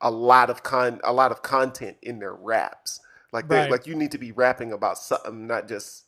a 0.00 0.10
lot 0.10 0.50
of 0.50 0.62
con 0.62 1.00
a 1.04 1.12
lot 1.12 1.32
of 1.32 1.42
content 1.42 1.98
in 2.02 2.20
their 2.20 2.34
raps. 2.34 3.00
Like 3.32 3.48
they 3.48 3.66
Right. 3.66 3.68
like 3.68 3.86
you 3.86 3.94
need 3.96 4.12
to 4.12 4.18
be 4.18 4.32
rapping 4.32 4.72
about 4.72 4.98
something, 4.98 5.46
not 5.46 5.68
just 5.68 6.06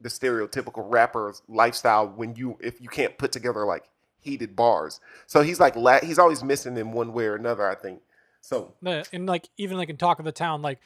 the 0.00 0.08
stereotypical 0.10 0.84
rapper's 0.90 1.42
lifestyle 1.48 2.08
when 2.08 2.36
you 2.36 2.58
if 2.60 2.80
you 2.80 2.88
can't 2.88 3.18
put 3.18 3.32
together 3.32 3.64
like 3.66 3.84
heated 4.20 4.56
bars. 4.56 5.00
So 5.26 5.42
he's 5.42 5.60
like 5.60 5.76
la- 5.76 6.00
he's 6.00 6.18
always 6.18 6.44
missing 6.44 6.76
in 6.78 6.92
one 6.92 7.12
way 7.14 7.26
or 7.26 7.36
another, 7.36 7.68
I 7.68 7.74
think. 7.76 8.02
So 8.46 8.74
And 9.12 9.26
like 9.26 9.48
even 9.56 9.76
like 9.76 9.88
in 9.90 9.96
Talk 9.96 10.18
of 10.18 10.24
the 10.24 10.32
Town, 10.32 10.62
like 10.62 10.78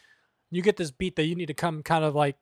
you 0.50 0.62
get 0.62 0.76
this 0.76 0.90
beat 0.90 1.16
that 1.16 1.24
you 1.24 1.34
need 1.34 1.46
to 1.46 1.54
come 1.54 1.82
kind 1.82 2.04
of 2.04 2.14
like 2.14 2.36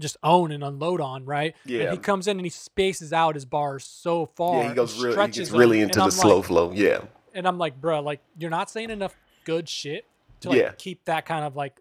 just 0.00 0.16
own 0.22 0.52
and 0.52 0.62
unload 0.62 1.00
on, 1.00 1.24
right? 1.24 1.54
And 1.64 1.72
Yeah. 1.72 1.90
he 1.90 1.98
comes 1.98 2.26
in 2.26 2.38
and 2.38 2.46
he 2.46 2.50
spaces 2.50 3.12
out 3.12 3.34
his 3.34 3.44
bars 3.44 3.84
so 3.84 4.26
far. 4.26 4.62
yeah, 4.62 4.68
he 4.70 4.74
goes 4.74 4.94
and 4.94 5.02
really 5.04 5.26
he 5.26 5.32
gets 5.32 5.50
really 5.50 5.80
and 5.80 5.90
into 5.90 5.98
the 5.98 6.04
I'm 6.04 6.10
slow 6.10 6.36
like- 6.36 6.46
flow. 6.46 6.72
Yeah. 6.72 7.00
and 7.34 7.46
I'm 7.46 7.58
like, 7.58 7.80
bro, 7.80 8.00
like 8.00 8.20
you're 8.38 8.50
not 8.50 8.70
saying 8.70 8.90
enough 8.90 9.14
good 9.44 9.68
shit 9.68 10.06
to 10.40 10.48
like 10.50 10.58
Yeah. 10.58 10.72
keep 10.78 11.04
that 11.04 11.26
kind 11.26 11.44
of 11.44 11.54
like 11.56 11.80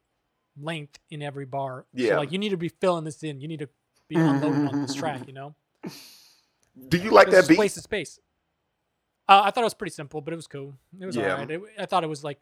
length 0.60 1.00
in 1.10 1.22
every 1.22 1.46
bar. 1.46 1.86
Yeah. 1.94 2.10
So 2.12 2.16
like 2.18 2.32
you 2.32 2.38
need 2.40 2.50
to 2.50 2.58
be 2.58 2.70
filling 2.70 3.06
this 3.06 3.24
in. 3.24 3.40
You 3.40 3.48
need 3.48 3.60
to 3.60 3.70
be 4.10 4.16
mm-hmm, 4.16 4.36
unloading 4.36 4.68
on 4.68 4.82
this 4.82 4.92
mm-hmm, 4.92 5.00
track, 5.00 5.20
mm-hmm. 5.20 5.30
you 5.30 5.34
know? 5.34 5.56
Do 6.90 6.98
you 6.98 7.12
like 7.12 7.30
that 7.30 7.48
beat? 7.48 7.58
waste 7.58 7.78
of 7.78 7.84
space. 7.84 8.20
Uh, 9.30 9.42
I 9.44 9.52
thought 9.52 9.62
it 9.62 9.66
was 9.66 9.74
pretty 9.74 9.94
simple, 9.94 10.22
but 10.22 10.34
it 10.34 10.38
was 10.38 10.48
cool. 10.48 10.74
It 11.00 11.06
was 11.06 11.18
Yeah. 11.18 11.34
alright. 11.34 11.50
It, 11.52 11.62
I 11.78 11.86
thought 11.86 12.04
it 12.04 12.08
was 12.08 12.24
like 12.24 12.40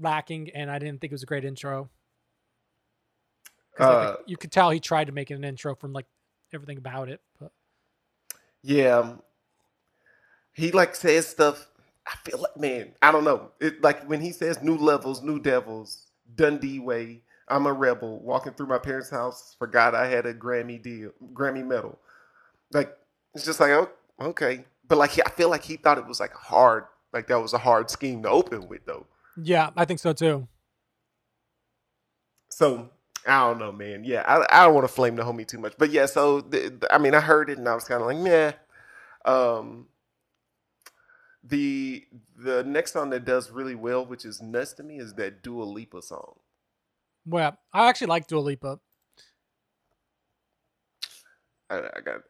lacking, 0.00 0.50
and 0.50 0.70
I 0.70 0.78
didn't 0.78 1.00
think 1.00 1.12
it 1.12 1.14
was 1.14 1.22
a 1.22 1.26
great 1.26 1.44
intro. 1.44 1.90
'Cause, 3.74 3.88
like, 3.88 4.10
Uh, 4.10 4.16
you 4.26 4.36
could 4.36 4.50
tell 4.52 4.70
he 4.70 4.80
tried 4.80 5.06
to 5.06 5.12
make 5.12 5.30
it 5.30 5.34
an 5.34 5.44
intro 5.44 5.74
from 5.74 5.92
like 5.92 6.06
everything 6.52 6.78
about 6.78 7.08
it. 7.08 7.20
But 7.38 7.52
Yeah. 8.62 8.98
um, 8.98 9.22
He 10.52 10.72
like 10.72 10.94
says 10.94 11.26
stuff. 11.26 11.68
I 12.06 12.14
feel 12.24 12.38
like 12.40 12.56
man, 12.56 12.94
I 13.02 13.12
don't 13.12 13.24
know. 13.24 13.52
It 13.60 13.82
like 13.82 14.04
when 14.08 14.20
he 14.20 14.32
says 14.32 14.62
new 14.62 14.76
levels, 14.76 15.22
new 15.22 15.38
devils, 15.38 16.06
Dundee 16.34 16.78
way, 16.80 17.22
I'm 17.48 17.66
a 17.66 17.72
rebel, 17.72 18.18
walking 18.20 18.54
through 18.54 18.66
my 18.66 18.78
parents' 18.78 19.10
house, 19.10 19.54
forgot 19.58 19.94
I 19.94 20.06
had 20.08 20.26
a 20.26 20.34
Grammy 20.34 20.82
deal, 20.82 21.12
Grammy 21.32 21.64
medal. 21.66 21.98
Like 22.72 22.96
it's 23.34 23.44
just 23.44 23.60
like 23.60 23.70
oh, 23.72 23.90
okay. 24.20 24.64
But 24.88 24.98
like 24.98 25.10
he, 25.10 25.22
I 25.24 25.30
feel 25.30 25.50
like 25.50 25.64
he 25.64 25.76
thought 25.76 25.98
it 25.98 26.06
was 26.06 26.18
like 26.20 26.32
hard, 26.32 26.84
like 27.12 27.26
that 27.28 27.40
was 27.40 27.52
a 27.52 27.58
hard 27.58 27.90
scheme 27.90 28.22
to 28.22 28.28
open 28.30 28.68
with 28.68 28.84
though. 28.86 29.06
yeah, 29.40 29.70
I 29.76 29.84
think 29.84 30.00
so 30.00 30.12
too. 30.12 30.48
So 32.50 32.90
I 33.26 33.40
don't 33.40 33.58
know, 33.58 33.72
man. 33.72 34.04
Yeah, 34.04 34.22
I, 34.26 34.62
I 34.62 34.64
don't 34.64 34.74
want 34.74 34.86
to 34.86 34.92
flame 34.92 35.16
the 35.16 35.22
homie 35.22 35.46
too 35.46 35.58
much, 35.58 35.74
but 35.78 35.90
yeah. 35.90 36.06
So 36.06 36.40
the, 36.40 36.70
the- 36.80 36.94
I 36.94 36.98
mean, 36.98 37.14
I 37.14 37.20
heard 37.20 37.50
it 37.50 37.58
and 37.58 37.68
I 37.68 37.74
was 37.74 37.84
kind 37.84 38.00
of 38.00 38.06
like, 38.06 38.16
meh. 38.16 38.52
Um, 39.24 39.86
the 41.44 42.04
the 42.36 42.64
next 42.64 42.92
song 42.92 43.10
that 43.10 43.24
does 43.24 43.50
really 43.50 43.74
well, 43.74 44.04
which 44.04 44.24
is 44.24 44.40
nuts 44.40 44.72
to 44.74 44.82
me, 44.82 44.98
is 44.98 45.14
that 45.14 45.42
Dua 45.42 45.64
Lipa 45.64 46.02
song. 46.02 46.36
Well, 47.26 47.58
I 47.72 47.88
actually 47.88 48.06
like 48.08 48.26
Dua 48.26 48.40
Lipa. 48.40 48.80
I, 51.70 51.76
I 51.78 52.00
got. 52.04 52.22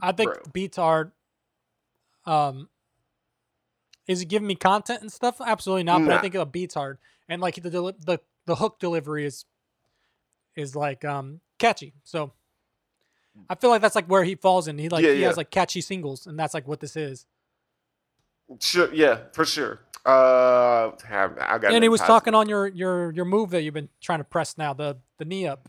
I 0.00 0.12
think 0.12 0.32
bro. 0.32 0.42
beats 0.52 0.78
are. 0.78 1.12
Um, 2.26 2.68
is 4.06 4.22
it 4.22 4.26
giving 4.26 4.46
me 4.48 4.54
content 4.54 5.00
and 5.02 5.12
stuff? 5.12 5.40
Absolutely 5.44 5.84
not. 5.84 6.02
But 6.04 6.12
I 6.12 6.20
think 6.20 6.34
the 6.34 6.44
beats 6.46 6.74
hard, 6.74 6.98
and 7.28 7.40
like 7.42 7.56
the 7.62 7.70
deli- 7.70 7.94
the 8.04 8.18
the 8.46 8.56
hook 8.56 8.78
delivery 8.78 9.24
is 9.26 9.44
is 10.54 10.74
like 10.76 11.04
um 11.04 11.40
catchy. 11.58 11.94
So 12.04 12.32
I 13.50 13.54
feel 13.54 13.70
like 13.70 13.82
that's 13.82 13.94
like 13.96 14.06
where 14.06 14.24
he 14.24 14.34
falls 14.34 14.68
in. 14.68 14.78
He 14.78 14.88
like 14.88 15.04
Yeah, 15.04 15.12
he 15.12 15.20
yeah. 15.20 15.26
has 15.28 15.36
like 15.36 15.50
catchy 15.50 15.80
singles, 15.80 16.26
and 16.26 16.38
that's 16.38 16.54
like 16.54 16.66
what 16.68 16.80
this 16.80 16.96
is. 16.96 17.26
Sure, 18.60 18.92
yeah, 18.94 19.22
for 19.32 19.44
sure. 19.44 19.80
Uh, 20.04 20.92
have- 21.08 21.36
I 21.40 21.58
got. 21.58 21.72
and 21.72 21.82
he 21.82 21.88
was 21.88 22.00
positive. 22.00 22.06
talking 22.14 22.34
on 22.34 22.48
your 22.48 22.68
your 22.68 23.10
your 23.12 23.24
move 23.24 23.50
that 23.50 23.62
you've 23.62 23.74
been 23.74 23.88
trying 24.00 24.20
to 24.20 24.24
press 24.24 24.56
now, 24.56 24.72
the 24.72 24.98
the 25.18 25.24
knee 25.24 25.46
up. 25.48 25.68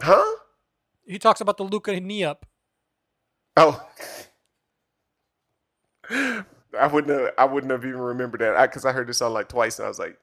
huh? 0.00 0.24
He 1.06 1.18
talks 1.18 1.40
about 1.42 1.56
the 1.58 1.64
Luca 1.64 1.98
knee 2.00 2.24
up. 2.24 2.46
Oh. 3.56 3.86
I 6.10 6.86
wouldn't 6.90 7.18
have. 7.18 7.32
I 7.38 7.44
wouldn't 7.44 7.70
have 7.70 7.84
even 7.84 8.00
remembered 8.00 8.40
that 8.40 8.60
because 8.70 8.84
I, 8.84 8.92
heard 8.92 9.08
this 9.08 9.18
song 9.18 9.32
like 9.32 9.48
twice, 9.48 9.78
and 9.78 9.86
I 9.86 9.88
was 9.88 9.98
like, 9.98 10.18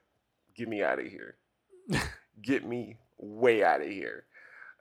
"Get 0.55 0.67
me 0.67 0.83
out 0.83 0.99
of 0.99 1.05
here! 1.05 1.35
Get 2.41 2.65
me 2.65 2.97
way 3.17 3.63
out 3.63 3.81
of 3.81 3.87
here!" 3.87 4.25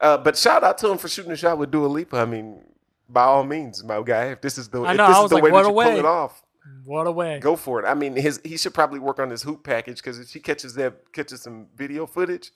Uh, 0.00 0.18
but 0.18 0.36
shout 0.36 0.64
out 0.64 0.78
to 0.78 0.90
him 0.90 0.98
for 0.98 1.08
shooting 1.08 1.32
a 1.32 1.36
shot 1.36 1.58
with 1.58 1.70
Dua 1.70 1.86
Lipa. 1.86 2.18
I 2.18 2.24
mean, 2.24 2.60
by 3.08 3.24
all 3.24 3.44
means, 3.44 3.82
my 3.84 4.02
guy. 4.02 4.26
If 4.26 4.40
this 4.40 4.58
is 4.58 4.68
the, 4.68 4.82
I 4.82 4.92
if 4.92 4.96
know, 4.96 5.08
this 5.08 5.18
is 5.24 5.30
the 5.30 5.34
like, 5.36 5.44
way 5.44 5.50
that 5.50 5.68
you 5.68 5.72
pull 5.72 5.98
it 5.98 6.04
off, 6.04 6.42
What 6.84 7.06
a 7.06 7.12
way! 7.12 7.38
go 7.38 7.56
for 7.56 7.80
it. 7.80 7.86
I 7.86 7.94
mean, 7.94 8.16
his 8.16 8.40
he 8.44 8.56
should 8.56 8.74
probably 8.74 8.98
work 8.98 9.18
on 9.18 9.30
his 9.30 9.42
hoop 9.42 9.64
package 9.64 9.96
because 9.96 10.18
if 10.18 10.28
she 10.28 10.40
catches 10.40 10.74
that 10.74 11.12
catches 11.12 11.42
some 11.42 11.68
video 11.76 12.06
footage, 12.06 12.50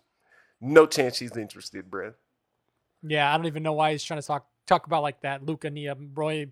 no 0.60 0.86
chance 0.86 1.16
she's 1.16 1.36
interested, 1.36 1.90
bruh. 1.90 2.14
Yeah, 3.02 3.32
I 3.32 3.36
don't 3.36 3.46
even 3.46 3.62
know 3.62 3.74
why 3.74 3.92
he's 3.92 4.02
trying 4.02 4.20
to 4.20 4.26
talk 4.26 4.46
talk 4.66 4.86
about 4.86 5.02
like 5.02 5.20
that. 5.22 5.44
Luca 5.44 5.70
Nia, 5.70 5.96
Roy, 6.14 6.48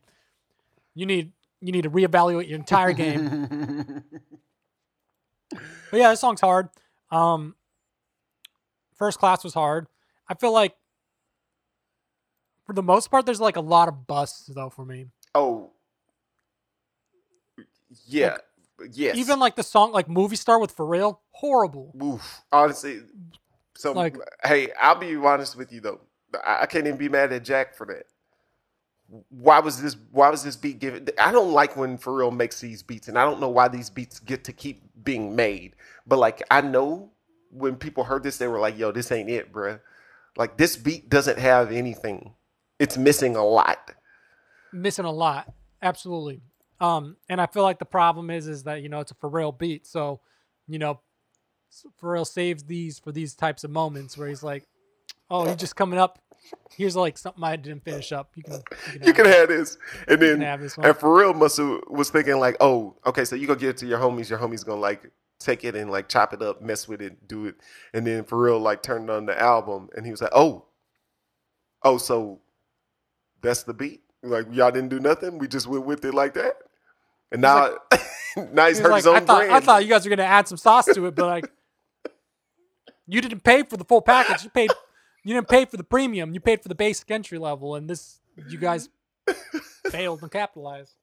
you 0.94 1.06
need 1.06 1.32
you 1.60 1.72
need 1.72 1.82
to 1.82 1.90
reevaluate 1.90 2.48
your 2.48 2.58
entire 2.58 2.92
game. 2.92 4.02
but 5.50 5.60
yeah, 5.92 6.10
this 6.10 6.20
song's 6.20 6.40
hard. 6.40 6.68
Um, 7.10 7.54
first 8.96 9.18
class 9.18 9.44
was 9.44 9.54
hard. 9.54 9.86
I 10.28 10.34
feel 10.34 10.52
like 10.52 10.74
for 12.66 12.72
the 12.72 12.82
most 12.82 13.10
part, 13.10 13.26
there's 13.26 13.40
like 13.40 13.56
a 13.56 13.60
lot 13.60 13.88
of 13.88 14.06
busts 14.06 14.46
though 14.46 14.70
for 14.70 14.84
me. 14.84 15.06
Oh, 15.34 15.70
yeah, 18.06 18.38
yes. 18.92 19.16
Even 19.16 19.38
like 19.38 19.56
the 19.56 19.62
song 19.62 19.92
like 19.92 20.08
Movie 20.08 20.36
Star 20.36 20.58
with 20.58 20.76
Pharrell, 20.76 21.18
horrible. 21.30 21.94
Oof. 22.02 22.42
Honestly, 22.52 23.00
so 23.76 23.92
Like- 23.92 24.16
hey, 24.44 24.70
I'll 24.80 24.96
be 24.98 25.16
honest 25.16 25.56
with 25.56 25.72
you 25.72 25.80
though. 25.80 26.00
I, 26.44 26.62
I 26.62 26.66
can't 26.66 26.86
even 26.86 26.98
be 26.98 27.08
mad 27.08 27.32
at 27.32 27.44
Jack 27.44 27.74
for 27.76 27.86
that. 27.86 28.04
Why 29.28 29.60
was 29.60 29.80
this? 29.80 29.96
Why 30.10 30.30
was 30.30 30.42
this 30.42 30.56
beat 30.56 30.80
given? 30.80 31.08
I 31.18 31.30
don't 31.30 31.52
like 31.52 31.76
when 31.76 31.96
Pharrell 31.96 32.34
makes 32.34 32.60
these 32.60 32.82
beats, 32.82 33.08
and 33.08 33.18
I 33.18 33.24
don't 33.24 33.40
know 33.40 33.48
why 33.48 33.68
these 33.68 33.88
beats 33.88 34.18
get 34.18 34.44
to 34.44 34.52
keep 34.52 34.82
being 35.04 35.36
made. 35.36 35.76
But 36.06 36.18
like, 36.18 36.42
I 36.50 36.60
know 36.60 37.10
when 37.50 37.76
people 37.76 38.04
heard 38.04 38.22
this, 38.22 38.38
they 38.38 38.48
were 38.48 38.58
like, 38.58 38.76
"Yo, 38.76 38.90
this 38.90 39.12
ain't 39.12 39.30
it, 39.30 39.52
bruh." 39.52 39.80
Like 40.36 40.56
this 40.56 40.76
beat 40.76 41.08
doesn't 41.08 41.38
have 41.38 41.70
anything. 41.72 42.34
It's 42.78 42.98
missing 42.98 43.36
a 43.36 43.44
lot. 43.44 43.92
missing 44.72 45.04
a 45.04 45.12
lot. 45.12 45.52
Absolutely. 45.80 46.42
Um, 46.80 47.16
and 47.28 47.40
I 47.40 47.46
feel 47.46 47.62
like 47.62 47.78
the 47.78 47.86
problem 47.86 48.28
is 48.30 48.48
is 48.48 48.64
that 48.64 48.82
you 48.82 48.88
know 48.88 49.00
it's 49.00 49.12
a 49.12 49.14
Pharrell 49.14 49.56
beat, 49.56 49.86
so 49.86 50.20
you 50.66 50.78
know 50.78 51.00
Pharrell 52.02 52.26
saves 52.26 52.64
these 52.64 52.98
for 52.98 53.12
these 53.12 53.34
types 53.34 53.64
of 53.64 53.70
moments 53.70 54.18
where 54.18 54.28
he's 54.28 54.42
like, 54.42 54.64
"Oh, 55.30 55.46
he's 55.46 55.56
just 55.56 55.76
coming 55.76 55.98
up. 55.98 56.18
Here's 56.70 56.96
like 56.96 57.16
something 57.18 57.42
I 57.42 57.56
didn't 57.56 57.84
finish 57.84 58.12
up. 58.12 58.30
You 58.34 58.42
can 58.42 58.62
you 59.04 59.12
can, 59.12 59.26
have, 59.26 59.48
this, 59.48 59.78
and 60.08 60.20
then 60.20 60.40
have 60.40 60.60
this 60.60 60.76
one." 60.76 60.86
and 60.86 60.96
for 60.96 61.16
real, 61.16 61.32
must 61.32 61.58
was 61.88 62.10
thinking 62.10 62.38
like, 62.38 62.56
oh, 62.60 62.96
okay, 63.06 63.24
so 63.24 63.36
you 63.36 63.46
gonna 63.46 63.58
give 63.58 63.70
it 63.70 63.76
to 63.78 63.86
your 63.86 63.98
homies. 63.98 64.28
Your 64.28 64.38
homies 64.38 64.64
gonna 64.64 64.80
like 64.80 65.10
take 65.38 65.64
it 65.64 65.74
and 65.74 65.90
like 65.90 66.08
chop 66.08 66.32
it 66.32 66.42
up, 66.42 66.62
mess 66.62 66.86
with 66.88 67.00
it, 67.00 67.28
do 67.28 67.46
it, 67.46 67.56
and 67.94 68.06
then 68.06 68.24
for 68.24 68.38
real, 68.38 68.58
like 68.58 68.82
turned 68.82 69.10
on 69.10 69.26
the 69.26 69.40
album, 69.40 69.88
and 69.96 70.04
he 70.04 70.10
was 70.10 70.20
like, 70.20 70.32
oh, 70.34 70.66
oh, 71.82 71.98
so 71.98 72.40
that's 73.42 73.62
the 73.62 73.74
beat. 73.74 74.02
Like 74.22 74.46
y'all 74.50 74.70
didn't 74.70 74.90
do 74.90 75.00
nothing. 75.00 75.38
We 75.38 75.48
just 75.48 75.66
went 75.66 75.86
with 75.86 76.04
it 76.04 76.14
like 76.14 76.34
that, 76.34 76.56
and 77.32 77.40
now 77.40 77.76
now 78.36 78.66
he's 78.66 78.78
He's 78.78 78.80
hurt 78.80 78.90
like, 78.90 78.98
his 78.98 79.06
own 79.06 79.16
I 79.16 79.20
thought 79.20 79.38
brand. 79.38 79.52
I 79.52 79.60
thought 79.60 79.82
you 79.82 79.88
guys 79.88 80.04
were 80.04 80.10
gonna 80.10 80.22
add 80.24 80.48
some 80.48 80.58
sauce 80.58 80.86
to 80.86 81.06
it, 81.06 81.14
but 81.14 81.26
like, 81.26 81.50
you 83.06 83.20
didn't 83.20 83.44
pay 83.44 83.62
for 83.62 83.76
the 83.76 83.84
full 83.84 84.02
package. 84.02 84.44
You 84.44 84.50
paid. 84.50 84.70
You 85.26 85.34
didn't 85.34 85.48
pay 85.48 85.64
for 85.64 85.76
the 85.76 85.82
premium. 85.82 86.34
You 86.34 86.38
paid 86.38 86.62
for 86.62 86.68
the 86.68 86.76
basic 86.76 87.10
entry 87.10 87.36
level, 87.38 87.74
and 87.74 87.90
this 87.90 88.20
you 88.48 88.58
guys 88.58 88.88
failed 89.90 90.20
to 90.20 90.28
capitalize. 90.28 90.94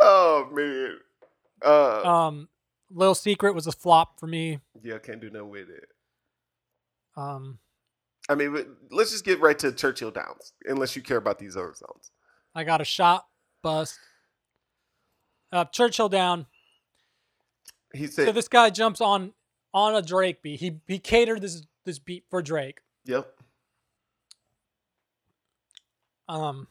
oh 0.00 0.48
man. 0.50 0.96
Uh, 1.62 2.08
Um, 2.08 2.48
Lil 2.90 3.14
Secret 3.14 3.54
was 3.54 3.66
a 3.66 3.72
flop 3.72 4.18
for 4.18 4.26
me. 4.26 4.60
yeah, 4.82 4.96
can't 4.96 5.20
do 5.20 5.28
no 5.28 5.44
with 5.44 5.68
it. 5.68 5.90
Um, 7.18 7.58
I 8.30 8.34
mean, 8.34 8.56
let's 8.90 9.10
just 9.10 9.26
get 9.26 9.38
right 9.40 9.58
to 9.58 9.70
Churchill 9.70 10.10
Downs, 10.10 10.54
unless 10.64 10.96
you 10.96 11.02
care 11.02 11.18
about 11.18 11.38
these 11.38 11.54
other 11.54 11.74
zones. 11.74 12.12
I 12.54 12.64
got 12.64 12.80
a 12.80 12.84
shot 12.84 13.26
bust. 13.62 13.98
Uh, 15.52 15.66
Churchill 15.66 16.08
down. 16.08 16.46
He 17.92 18.06
said, 18.06 18.24
So 18.24 18.32
this 18.32 18.48
guy 18.48 18.70
jumps 18.70 19.02
on 19.02 19.34
on 19.78 19.94
a 19.94 20.02
Drake 20.02 20.42
beat. 20.42 20.60
He 20.60 20.80
he 20.86 20.98
catered 20.98 21.40
this 21.40 21.66
this 21.84 21.98
beat 21.98 22.24
for 22.28 22.42
Drake. 22.42 22.80
"Yep, 23.04 23.32
Um, 26.28 26.66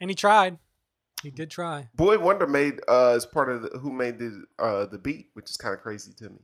and 0.00 0.10
he 0.10 0.14
tried. 0.14 0.58
He 1.22 1.30
did 1.30 1.50
try. 1.50 1.88
Boi-1da 1.94 2.48
made 2.48 2.80
uh 2.88 3.12
as 3.12 3.24
part 3.26 3.48
of 3.50 3.62
the, 3.62 3.78
who 3.78 3.92
made 3.92 4.18
the 4.18 4.44
uh 4.58 4.86
the 4.86 4.98
beat, 4.98 5.30
which 5.34 5.50
is 5.50 5.56
kind 5.56 5.74
of 5.74 5.80
crazy 5.80 6.12
to 6.18 6.30
me. 6.30 6.40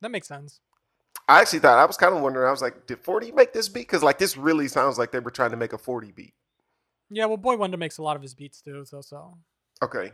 That 0.00 0.10
makes 0.10 0.28
sense. 0.28 0.60
I 1.28 1.40
actually 1.40 1.60
thought 1.60 1.78
I 1.78 1.84
was 1.86 1.96
kind 1.96 2.14
of 2.14 2.20
wondering. 2.20 2.46
I 2.46 2.50
was 2.50 2.60
like, 2.60 2.86
did 2.86 2.98
Forty 2.98 3.32
make 3.32 3.52
this 3.52 3.68
beat? 3.68 3.86
Because 3.86 4.02
like 4.02 4.18
this 4.18 4.36
really 4.36 4.68
sounds 4.68 4.98
like 4.98 5.12
they 5.12 5.20
were 5.20 5.30
trying 5.30 5.52
to 5.52 5.56
make 5.56 5.72
a 5.72 5.78
Forty 5.78 6.12
beat. 6.12 6.34
Yeah, 7.10 7.26
well, 7.26 7.36
Boi-1da 7.36 7.78
makes 7.78 7.98
a 7.98 8.02
lot 8.02 8.16
of 8.16 8.22
his 8.22 8.34
beats 8.34 8.60
too. 8.60 8.84
So 8.84 9.00
so. 9.00 9.38
Okay. 9.82 10.12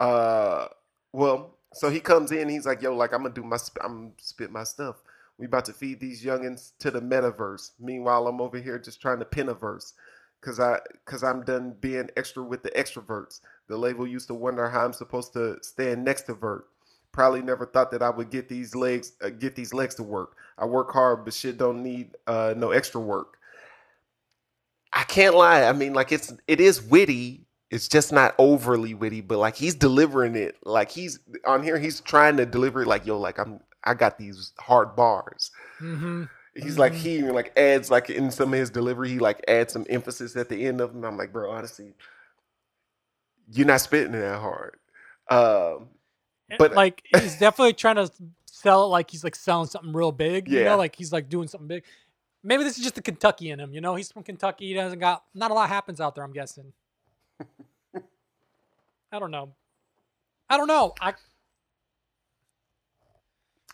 Uh, 0.00 0.66
well, 1.12 1.58
so 1.74 1.90
he 1.90 2.00
comes 2.00 2.32
in. 2.32 2.48
He's 2.48 2.66
like, 2.66 2.82
"Yo, 2.82 2.94
like 2.94 3.12
I'm 3.12 3.22
gonna 3.22 3.34
do 3.34 3.44
my, 3.44 3.56
sp- 3.58 3.84
I'm 3.84 4.12
spit 4.18 4.50
my 4.50 4.64
stuff. 4.64 5.02
We 5.38 5.46
about 5.46 5.64
to 5.66 5.72
feed 5.72 6.00
these 6.00 6.24
youngins 6.24 6.72
to 6.78 6.90
the 6.90 7.00
metaverse. 7.00 7.72
Meanwhile, 7.80 8.28
I'm 8.28 8.40
over 8.40 8.58
here 8.58 8.78
just 8.78 9.00
trying 9.00 9.18
to 9.18 9.24
pin 9.24 9.48
a 9.48 9.54
verse, 9.54 9.94
cause 10.40 10.60
I, 10.60 10.78
cause 11.06 11.24
I'm 11.24 11.42
done 11.44 11.74
being 11.80 12.08
extra 12.16 12.42
with 12.42 12.62
the 12.62 12.70
extroverts. 12.70 13.40
The 13.66 13.76
label 13.76 14.06
used 14.06 14.28
to 14.28 14.34
wonder 14.34 14.68
how 14.68 14.84
I'm 14.84 14.92
supposed 14.92 15.32
to 15.32 15.58
stand 15.62 16.04
next 16.04 16.22
to 16.22 16.34
Vert. 16.34 16.66
Probably 17.12 17.42
never 17.42 17.66
thought 17.66 17.90
that 17.92 18.02
I 18.02 18.10
would 18.10 18.30
get 18.30 18.48
these 18.48 18.74
legs, 18.74 19.12
uh, 19.22 19.30
get 19.30 19.56
these 19.56 19.72
legs 19.74 19.94
to 19.96 20.02
work. 20.02 20.36
I 20.58 20.66
work 20.66 20.92
hard, 20.92 21.24
but 21.24 21.34
shit 21.34 21.58
don't 21.58 21.82
need 21.82 22.10
uh, 22.26 22.54
no 22.56 22.70
extra 22.70 23.00
work. 23.00 23.38
I 24.92 25.02
can't 25.04 25.34
lie. 25.34 25.64
I 25.64 25.72
mean, 25.72 25.94
like 25.94 26.12
it's, 26.12 26.32
it 26.46 26.60
is 26.60 26.82
witty 26.82 27.43
it's 27.74 27.88
just 27.88 28.12
not 28.12 28.34
overly 28.38 28.94
witty, 28.94 29.20
but 29.20 29.38
like 29.38 29.56
he's 29.56 29.74
delivering 29.74 30.36
it. 30.36 30.56
Like 30.64 30.90
he's 30.90 31.18
on 31.44 31.62
here, 31.62 31.78
he's 31.78 32.00
trying 32.00 32.36
to 32.36 32.46
deliver 32.46 32.82
it 32.82 32.86
like, 32.86 33.04
yo, 33.04 33.18
like 33.18 33.38
I'm 33.38 33.60
I 33.82 33.94
got 33.94 34.16
these 34.16 34.52
hard 34.58 34.94
bars. 34.96 35.50
Mm-hmm. 35.80 36.24
He's 36.54 36.78
like 36.78 36.92
Mhm. 36.92 36.96
he 36.96 37.22
like 37.22 37.52
adds 37.58 37.90
like 37.90 38.08
in 38.10 38.30
some 38.30 38.52
of 38.54 38.58
his 38.60 38.70
delivery, 38.70 39.08
he 39.10 39.18
like 39.18 39.42
adds 39.48 39.72
some 39.72 39.84
emphasis 39.90 40.36
at 40.36 40.48
the 40.48 40.64
end 40.64 40.80
of 40.80 40.92
them. 40.94 41.04
I'm 41.04 41.16
like, 41.16 41.32
bro, 41.32 41.50
honestly, 41.50 41.94
you're 43.52 43.66
not 43.66 43.80
spitting 43.80 44.12
that 44.12 44.40
hard. 44.40 44.76
Um 45.28 45.88
But- 46.58 46.74
like 46.74 47.02
he's 47.20 47.38
definitely 47.38 47.72
trying 47.74 47.96
to 47.96 48.08
sell 48.46 48.84
it 48.84 48.88
like 48.88 49.10
he's 49.10 49.24
like 49.24 49.34
selling 49.34 49.66
something 49.66 49.92
real 49.92 50.12
big. 50.12 50.48
You 50.48 50.60
Yeah. 50.60 50.64
know, 50.70 50.76
like 50.76 50.94
he's 50.96 51.12
like 51.12 51.28
doing 51.28 51.48
something 51.48 51.66
big. 51.68 51.82
Maybe 52.44 52.62
this 52.62 52.76
is 52.78 52.84
just 52.84 52.94
the 52.94 53.02
Kentucky 53.02 53.50
in 53.50 53.58
him. 53.58 53.72
You 53.72 53.80
know, 53.80 53.94
he's 53.96 54.12
from 54.12 54.22
Kentucky. 54.22 54.68
He 54.68 54.74
doesn't 54.74 54.98
got 55.00 55.24
not 55.34 55.50
a 55.50 55.54
lot 55.54 55.68
happens 55.68 56.00
out 56.00 56.14
there. 56.14 56.22
I'm 56.24 56.32
guessing. 56.32 56.72
I 59.14 59.20
don't 59.20 59.30
know. 59.30 59.54
I 60.50 60.56
don't 60.56 60.66
know. 60.66 60.92
I 61.00 61.14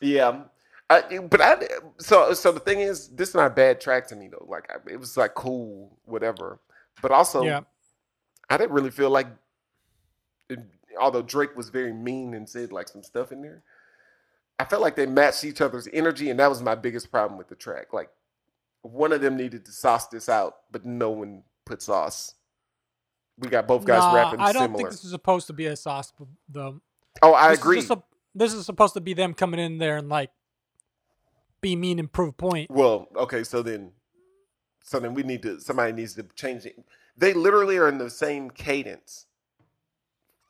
Yeah. 0.03 0.43
I, 0.91 1.19
but 1.19 1.41
I 1.41 1.57
so 1.99 2.35
so 2.35 2.53
the 2.53 2.61
thing 2.61 2.81
is, 2.81 3.09
this 3.09 3.31
is 3.31 3.35
not 3.35 3.47
a 3.47 3.55
bad 3.55 3.81
track 3.81 4.07
to 4.09 4.17
me 4.17 4.29
though. 4.29 4.45
Like 4.47 4.69
I, 4.71 4.77
it 4.93 4.99
was 4.99 5.17
like 5.17 5.35
cool, 5.35 5.97
whatever. 6.05 6.61
But 7.01 7.11
also, 7.11 7.43
yeah. 7.43 7.61
I 8.51 8.59
didn't 8.59 8.73
really 8.73 8.91
feel 8.91 9.09
like, 9.09 9.29
it, 10.51 10.59
although 11.01 11.23
Drake 11.23 11.57
was 11.57 11.71
very 11.71 11.93
mean 11.93 12.35
and 12.35 12.47
said 12.47 12.73
like 12.73 12.89
some 12.89 13.03
stuff 13.03 13.33
in 13.33 13.41
there, 13.41 13.63
I 14.59 14.65
felt 14.65 14.83
like 14.83 14.97
they 14.97 15.07
matched 15.07 15.45
each 15.45 15.63
other's 15.63 15.89
energy, 15.93 16.29
and 16.29 16.39
that 16.41 16.51
was 16.51 16.61
my 16.61 16.75
biggest 16.75 17.11
problem 17.11 17.39
with 17.39 17.49
the 17.49 17.55
track. 17.55 17.95
Like, 17.95 18.11
one 18.83 19.13
of 19.13 19.23
them 19.23 19.37
needed 19.37 19.65
to 19.65 19.73
sauce 19.73 20.09
this 20.09 20.29
out, 20.29 20.57
but 20.71 20.85
no 20.85 21.11
one 21.11 21.45
put 21.65 21.81
sauce. 21.81 22.35
We 23.41 23.49
got 23.49 23.67
both 23.67 23.85
guys 23.85 24.01
Nah, 24.01 24.15
rapping 24.15 24.41
I 24.41 24.53
don't 24.53 24.63
similar. 24.65 24.79
think 24.79 24.91
this 24.91 25.05
is 25.05 25.11
supposed 25.11 25.47
to 25.49 25.53
be 25.53 25.67
a 25.67 25.75
sauce. 25.77 26.13
Though 26.49 26.81
oh, 27.23 27.35
I 27.35 27.51
This 27.51 27.59
agree. 27.59 27.77
just 27.79 27.91
a- 27.91 28.03
this 28.35 28.53
is 28.53 28.65
supposed 28.67 28.95
to 28.95 29.01
be 29.01 29.15
them 29.15 29.35
coming 29.35 29.59
in 29.59 29.79
there 29.79 29.97
and 29.97 30.09
like 30.09 30.31
be 31.61 31.75
mean 31.77 31.99
and 31.99 32.11
prove 32.13 32.29
a 32.31 32.33
point. 32.33 32.71
well, 32.71 33.09
okay, 33.17 33.43
so 33.45 33.63
then, 33.63 33.93
so 34.85 34.99
then 35.01 35.15
we 35.15 35.23
need 35.23 35.43
to. 35.43 35.61
Somebody 35.61 35.93
needs 35.93 36.15
to 36.15 36.23
change 36.35 36.65
it. 36.67 36.77
They 37.17 37.33
literally 37.35 37.77
are 37.77 37.89
in 37.89 37.99
the 37.99 38.09
same 38.11 38.51
cadence 38.51 39.27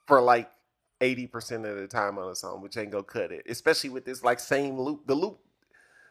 for 0.07 0.21
like 0.21 0.51
eighty 1.01 1.27
percent 1.27 1.65
of 1.67 1.77
the 1.77 1.87
time 1.87 2.19
on 2.19 2.31
a 2.31 2.35
song, 2.35 2.61
which 2.63 2.77
ain't 2.77 2.91
gonna 2.91 3.03
cut 3.05 3.33
it. 3.33 3.45
Especially 3.49 3.91
with 3.91 4.05
this 4.05 4.23
like 4.23 4.39
same 4.41 4.79
loop. 4.79 5.07
The 5.07 5.15
loop 5.15 5.39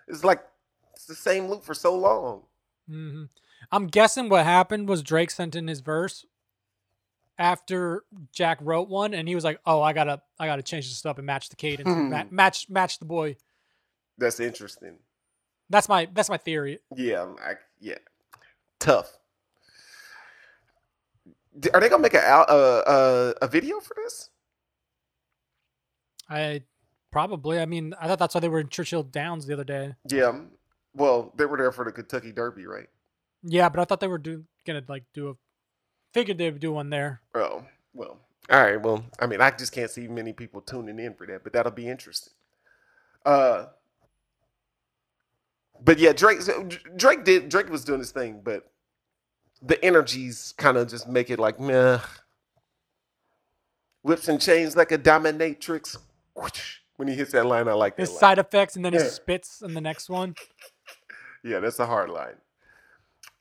is 0.08 0.24
like 0.26 0.42
it's 0.94 1.06
the 1.06 1.16
same 1.16 1.48
loop 1.48 1.64
for 1.64 1.74
so 1.74 1.96
long. 1.96 2.44
Mm-hmm. 2.90 3.26
I'm 3.72 3.88
guessing 3.88 4.30
what 4.30 4.46
happened 4.46 4.90
was 4.90 5.04
Drake 5.04 5.30
sent 5.32 5.56
in 5.56 5.68
his 5.68 5.80
verse 5.82 6.26
after 7.40 8.04
Jack 8.34 8.60
wrote 8.62 8.90
one, 8.90 9.16
and 9.16 9.28
he 9.28 9.34
was 9.34 9.44
like, 9.44 9.60
"Oh, 9.66 9.82
I 9.82 9.94
gotta, 9.94 10.22
I 10.38 10.46
gotta 10.46 10.62
change 10.62 10.90
this 10.90 11.06
up 11.06 11.18
and 11.18 11.26
match 11.26 11.50
the 11.50 11.56
cadence, 11.56 11.88
and 11.88 12.12
ma- 12.12 12.26
match, 12.30 12.70
match 12.70 13.00
the 13.00 13.06
boy." 13.06 13.38
That's 14.18 14.40
interesting. 14.40 14.98
That's 15.70 15.88
my, 15.88 16.10
that's 16.14 16.30
my 16.30 16.38
theory. 16.38 16.80
Yeah, 16.96 17.28
I, 17.42 17.54
yeah, 17.80 18.00
tough. 18.80 19.18
Are 21.74 21.80
they 21.80 21.90
gonna 21.90 22.04
make 22.04 22.14
a 22.14 22.24
uh, 22.24 22.84
uh, 22.86 23.34
a 23.42 23.48
video 23.48 23.80
for 23.80 23.96
this? 23.96 24.30
I 26.30 26.64
probably, 27.12 27.60
I 27.60 27.66
mean, 27.66 27.94
I 28.00 28.08
thought 28.08 28.20
that's 28.20 28.36
why 28.36 28.42
they 28.42 28.50
were 28.50 28.60
in 28.60 28.70
Churchill 28.70 29.04
Downs 29.04 29.46
the 29.46 29.54
other 29.54 29.64
day. 29.64 29.96
Yeah. 30.10 30.40
Well, 30.94 31.34
they 31.36 31.46
were 31.46 31.58
there 31.58 31.72
for 31.72 31.86
the 31.86 31.92
Kentucky 31.92 32.32
Derby, 32.32 32.66
right? 32.66 32.88
Yeah, 33.44 33.70
but 33.70 33.80
I 33.80 33.86
thought 33.86 34.00
they 34.00 34.08
were 34.08 34.18
do, 34.18 34.44
gonna 34.66 34.84
like 34.88 35.04
do 35.14 35.30
a, 35.30 35.34
figured 36.14 36.38
they 36.38 36.50
would 36.50 36.60
do 36.60 36.72
one 36.74 36.90
there. 36.90 37.22
Oh, 37.36 37.64
well. 37.94 38.18
All 38.50 38.62
right. 38.62 38.82
Well, 38.82 39.06
I 39.20 39.28
mean, 39.28 39.42
I 39.42 39.52
just 39.52 39.72
can't 39.72 39.92
see 39.92 40.08
many 40.08 40.34
people 40.34 40.62
tuning 40.62 41.00
in 41.00 41.14
for 41.14 41.28
that, 41.28 41.44
but 41.44 41.54
that'll 41.54 41.72
be 41.72 41.88
interesting. 41.88 42.34
Uh, 43.26 43.66
but 45.84 46.00
yeah, 46.00 46.14
Drake. 46.14 46.40
Drake 46.96 47.24
did. 47.24 47.50
Drake 47.50 47.70
was 47.70 47.84
doing 47.84 48.00
his 48.00 48.12
thing, 48.12 48.42
but 48.44 48.72
the 49.62 49.84
energies 49.84 50.54
kind 50.58 50.78
of 50.78 50.90
just 50.90 51.08
make 51.08 51.30
it 51.30 51.40
like 51.40 51.60
meh. 51.60 52.00
Whips 54.02 54.28
and 54.28 54.42
chains 54.42 54.76
like 54.76 54.92
a 54.92 54.98
dominatrix. 54.98 55.98
When 56.96 57.08
he 57.08 57.16
hits 57.16 57.34
that 57.34 57.46
line, 57.46 57.68
I 57.68 57.74
like 57.74 57.96
that. 57.98 58.04
His 58.04 58.12
line. 58.12 58.20
side 58.20 58.40
effects, 58.40 58.76
and 58.76 58.84
then 58.84 58.94
he 58.94 59.00
spits 59.00 59.62
in 59.62 59.74
the 59.74 59.82
next 59.82 60.10
one. 60.10 60.36
Yeah, 61.42 61.60
that's 61.62 61.80
a 61.80 61.86
hard 61.86 62.10
line. 62.10 62.36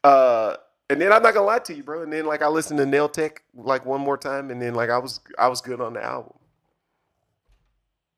Uh, 0.05 0.55
and 0.91 1.01
then 1.01 1.13
I'm 1.13 1.23
not 1.23 1.35
gonna 1.35 1.47
lie 1.47 1.59
to 1.61 1.75
you, 1.75 1.83
bro. 1.83 2.03
And 2.03 2.13
then 2.13 2.25
like 2.27 2.43
I 2.43 2.49
listened 2.49 2.79
to 2.79 2.87
Nail 2.87 3.09
Tech 3.09 3.43
like 3.55 3.85
one 3.85 4.01
more 4.01 4.17
time, 4.17 4.51
and 4.51 4.61
then 4.61 4.75
like 4.75 4.91
I 4.91 4.99
was 4.99 5.21
I 5.39 5.49
was 5.49 5.61
good 5.61 5.81
on 5.81 5.95
the 5.95 6.03
album. 6.03 6.35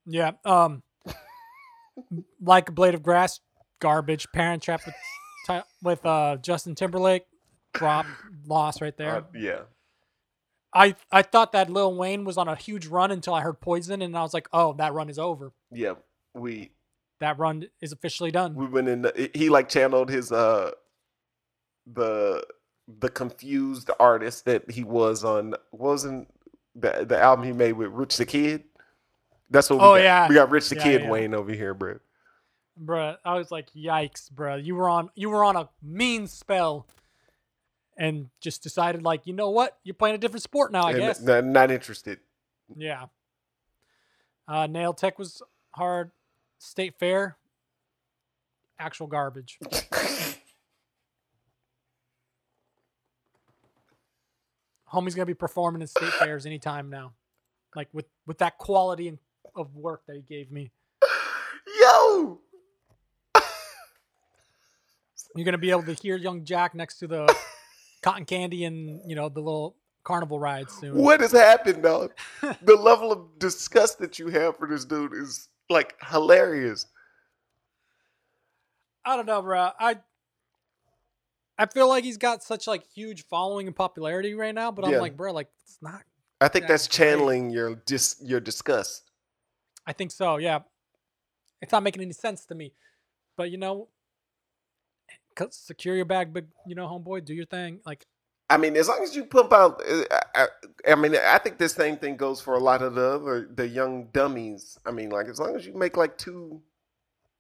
Yeah. 0.06 0.32
Um, 0.44 0.82
like 2.40 2.68
a 2.68 2.72
blade 2.72 2.94
of 2.94 3.02
grass, 3.02 3.40
garbage. 3.80 4.26
Parent 4.32 4.62
Trap 4.62 4.80
with, 4.86 5.64
with 5.82 6.06
uh 6.06 6.36
Justin 6.40 6.74
Timberlake, 6.74 7.26
drop 7.72 8.06
loss 8.46 8.80
right 8.80 8.96
there. 8.96 9.16
Uh, 9.16 9.22
yeah, 9.34 9.60
I 10.74 10.94
I 11.10 11.22
thought 11.22 11.52
that 11.52 11.70
Lil 11.70 11.94
Wayne 11.96 12.24
was 12.24 12.38
on 12.38 12.48
a 12.48 12.56
huge 12.56 12.86
run 12.86 13.10
until 13.10 13.34
I 13.34 13.42
heard 13.42 13.60
Poison, 13.60 14.02
and 14.02 14.16
I 14.16 14.22
was 14.22 14.32
like, 14.34 14.48
oh, 14.52 14.72
that 14.74 14.92
run 14.92 15.08
is 15.08 15.18
over. 15.18 15.52
yeah. 15.72 15.94
We 16.32 16.70
that 17.18 17.38
run 17.40 17.66
is 17.80 17.90
officially 17.90 18.30
done. 18.30 18.54
We 18.54 18.66
went 18.66 18.88
in. 18.88 19.02
The, 19.02 19.30
he 19.34 19.48
like 19.48 19.68
channeled 19.68 20.08
his 20.10 20.30
uh 20.30 20.70
the 21.92 22.44
the 22.98 23.08
confused 23.08 23.90
artist 24.00 24.44
that 24.46 24.70
he 24.70 24.82
was 24.84 25.24
on 25.24 25.54
wasn't 25.72 26.28
the 26.74 27.04
the 27.06 27.18
album 27.18 27.44
he 27.46 27.52
made 27.52 27.72
with 27.72 27.90
Rich 27.90 28.16
the 28.16 28.26
Kid. 28.26 28.64
That's 29.50 29.68
what 29.70 29.78
we 29.80 29.84
Oh, 29.84 29.94
got. 29.94 30.02
yeah. 30.02 30.28
We 30.28 30.34
got 30.34 30.50
Rich 30.50 30.68
the 30.68 30.76
Yeah, 30.76 30.82
Kid 30.82 31.02
yeah. 31.02 31.10
Wayne 31.10 31.34
over 31.34 31.52
here, 31.52 31.74
bro. 31.74 31.98
bruh. 32.80 33.16
I 33.24 33.34
was 33.34 33.50
like, 33.50 33.70
yikes, 33.72 34.30
bruh. 34.32 34.64
You 34.64 34.74
were 34.76 34.88
on 34.88 35.10
you 35.14 35.28
were 35.30 35.44
on 35.44 35.56
a 35.56 35.68
mean 35.82 36.26
spell, 36.26 36.86
and 37.96 38.30
just 38.40 38.62
decided 38.62 39.02
like, 39.02 39.26
you 39.26 39.32
know 39.32 39.50
what? 39.50 39.78
You're 39.84 39.94
playing 39.94 40.14
a 40.14 40.18
different 40.18 40.42
sport 40.42 40.72
now, 40.72 40.84
I 40.84 40.90
And 40.92 40.98
guess. 41.00 41.26
n- 41.28 41.52
not 41.52 41.70
interested. 41.70 42.20
yeah. 42.76 43.06
Uh, 44.48 44.66
Nail 44.66 44.92
Tech 44.92 45.18
was 45.18 45.42
hard. 45.72 46.10
State 46.58 46.94
Fair, 46.98 47.36
actual 48.78 49.06
garbage. 49.06 49.58
Homie's 54.92 55.14
gonna 55.14 55.26
be 55.26 55.34
performing 55.34 55.82
in 55.82 55.88
state 55.88 56.12
fairs 56.14 56.46
anytime 56.46 56.90
now, 56.90 57.12
like 57.76 57.88
with 57.92 58.06
with 58.26 58.38
that 58.38 58.58
quality 58.58 59.08
and- 59.08 59.18
of 59.56 59.74
work 59.74 60.02
that 60.06 60.14
he 60.16 60.22
gave 60.22 60.50
me. 60.50 60.70
Yo, 61.80 62.40
You're 65.36 65.44
gonna 65.44 65.58
be 65.58 65.70
able 65.70 65.84
to 65.84 65.94
hear 65.94 66.16
Young 66.16 66.44
Jack 66.44 66.74
next 66.74 66.98
to 66.98 67.06
the 67.06 67.32
cotton 68.02 68.24
candy 68.24 68.64
and 68.64 69.00
you 69.08 69.14
know 69.14 69.28
the 69.28 69.40
little 69.40 69.76
carnival 70.02 70.38
rides 70.40 70.72
soon. 70.74 70.96
what 70.96 71.20
has 71.20 71.32
happened, 71.32 71.82
dog? 71.82 72.12
the 72.62 72.74
level 72.74 73.12
of 73.12 73.38
disgust 73.38 73.98
that 74.00 74.18
you 74.18 74.28
have 74.28 74.56
for 74.56 74.66
this 74.66 74.84
dude 74.84 75.12
is 75.14 75.48
like 75.68 75.94
hilarious. 76.08 76.86
I 79.04 79.16
don't 79.16 79.26
know, 79.26 79.40
bro. 79.42 79.70
I 79.78 79.98
I 81.60 81.66
feel 81.66 81.88
like 81.90 82.04
he's 82.04 82.16
got 82.16 82.42
such 82.42 82.66
like 82.66 82.82
huge 82.94 83.26
following 83.26 83.66
and 83.66 83.76
popularity 83.76 84.32
right 84.32 84.54
now, 84.54 84.72
but 84.72 84.86
I'm 84.86 84.92
Yeah. 84.92 85.00
like, 85.00 85.14
bro, 85.14 85.30
like 85.32 85.48
it's 85.62 85.76
not. 85.82 86.02
I 86.40 86.48
think 86.48 86.66
That's 86.66 86.88
channeling 86.88 87.50
your 87.50 87.74
dis 87.74 88.16
your 88.22 88.40
disgust. 88.40 89.10
I 89.86 89.92
think 89.92 90.10
so. 90.10 90.38
Yeah, 90.38 90.60
it's 91.60 91.70
not 91.70 91.82
making 91.82 92.00
any 92.00 92.14
sense 92.14 92.46
to 92.46 92.54
me. 92.54 92.72
But 93.36 93.50
you 93.50 93.58
know, 93.58 93.88
c- 95.38 95.46
secure 95.50 95.94
your 95.94 96.06
bag, 96.06 96.32
but 96.32 96.46
You 96.66 96.74
know, 96.74 96.86
homeboy, 96.88 97.26
do 97.26 97.34
your 97.34 97.44
thing. 97.44 97.80
Like, 97.84 98.06
I 98.48 98.56
mean, 98.56 98.74
as 98.74 98.88
long 98.88 99.02
as 99.02 99.14
you 99.14 99.26
pump 99.26 99.52
out, 99.52 99.82
uh, 99.86 100.04
I, 100.10 100.22
I, 100.34 100.92
I 100.92 100.94
mean, 100.94 101.14
I 101.14 101.36
think 101.38 101.58
the 101.58 101.68
same 101.68 101.98
thing 101.98 102.16
goes 102.16 102.40
for 102.40 102.54
a 102.54 102.58
lot 102.58 102.80
of 102.80 102.94
the 102.94 103.04
other 103.16 103.48
the 103.54 103.68
young 103.68 104.08
dummies. 104.12 104.78
I 104.86 104.92
mean, 104.92 105.10
like 105.10 105.26
as 105.26 105.38
long 105.38 105.54
as 105.56 105.66
you 105.66 105.74
make 105.74 105.98
like 105.98 106.16
two 106.16 106.62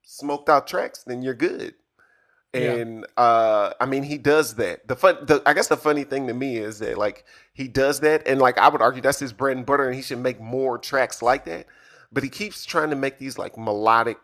smoked 0.02 0.50
out 0.50 0.66
tracks, 0.66 1.04
then 1.04 1.22
you're 1.22 1.32
good. 1.34 1.74
Yeah. 2.52 2.72
And 2.72 3.06
uh, 3.16 3.72
I 3.80 3.86
mean, 3.86 4.02
he 4.02 4.18
does 4.18 4.56
that. 4.56 4.88
The 4.88 4.96
fun, 4.96 5.18
the, 5.22 5.42
I 5.46 5.52
guess, 5.54 5.68
the 5.68 5.76
funny 5.76 6.04
thing 6.04 6.26
to 6.26 6.34
me 6.34 6.56
is 6.56 6.80
that 6.80 6.98
like 6.98 7.24
he 7.52 7.68
does 7.68 8.00
that, 8.00 8.26
and 8.26 8.40
like 8.40 8.58
I 8.58 8.68
would 8.68 8.82
argue 8.82 9.02
that's 9.02 9.20
his 9.20 9.32
bread 9.32 9.56
and 9.56 9.64
butter, 9.64 9.86
and 9.86 9.94
he 9.94 10.02
should 10.02 10.18
make 10.18 10.40
more 10.40 10.76
tracks 10.78 11.22
like 11.22 11.44
that. 11.44 11.66
But 12.12 12.24
he 12.24 12.28
keeps 12.28 12.64
trying 12.64 12.90
to 12.90 12.96
make 12.96 13.18
these 13.18 13.38
like 13.38 13.56
melodic 13.56 14.18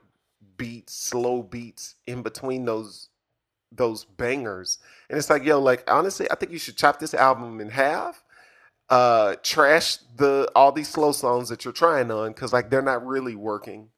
beats, 0.57 0.95
slow 0.95 1.43
beats 1.43 1.95
in 2.07 2.23
between 2.23 2.65
those 2.65 3.11
those 3.71 4.05
bangers. 4.05 4.79
And 5.09 5.19
it's 5.19 5.31
like, 5.31 5.45
yo, 5.45 5.61
like 5.61 5.89
honestly, 5.89 6.29
I 6.31 6.35
think 6.35 6.51
you 6.51 6.59
should 6.59 6.77
chop 6.77 6.99
this 6.99 7.15
album 7.15 7.61
in 7.61 7.71
half. 7.71 8.23
Uh 8.89 9.35
trash 9.43 9.99
the 10.17 10.51
all 10.55 10.71
these 10.71 10.89
slow 10.89 11.11
songs 11.11 11.49
that 11.49 11.65
you're 11.65 11.73
trying 11.73 12.11
on 12.11 12.29
because 12.29 12.53
like 12.53 12.71
they're 12.71 12.83
not 12.83 13.05
really 13.07 13.35
working. 13.37 13.89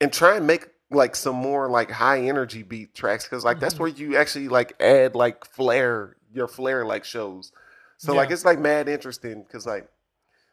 And 0.00 0.12
try 0.12 0.36
and 0.36 0.46
make 0.46 0.68
like 0.94 1.16
some 1.16 1.36
more 1.36 1.68
like 1.68 1.90
high 1.90 2.20
energy 2.22 2.62
beat 2.62 2.94
tracks 2.94 3.24
because 3.24 3.44
like 3.44 3.60
that's 3.60 3.74
Mhm. 3.74 3.80
where 3.80 3.88
you 3.88 4.16
actually 4.16 4.48
like 4.48 4.74
add 4.80 5.14
like 5.14 5.44
flair, 5.44 6.16
your 6.32 6.48
flair 6.48 6.84
like 6.84 7.04
shows. 7.04 7.52
So 7.98 8.14
like 8.14 8.30
it's 8.30 8.44
like 8.44 8.58
mad 8.58 8.88
interesting 8.88 9.42
because 9.42 9.66
like 9.66 9.88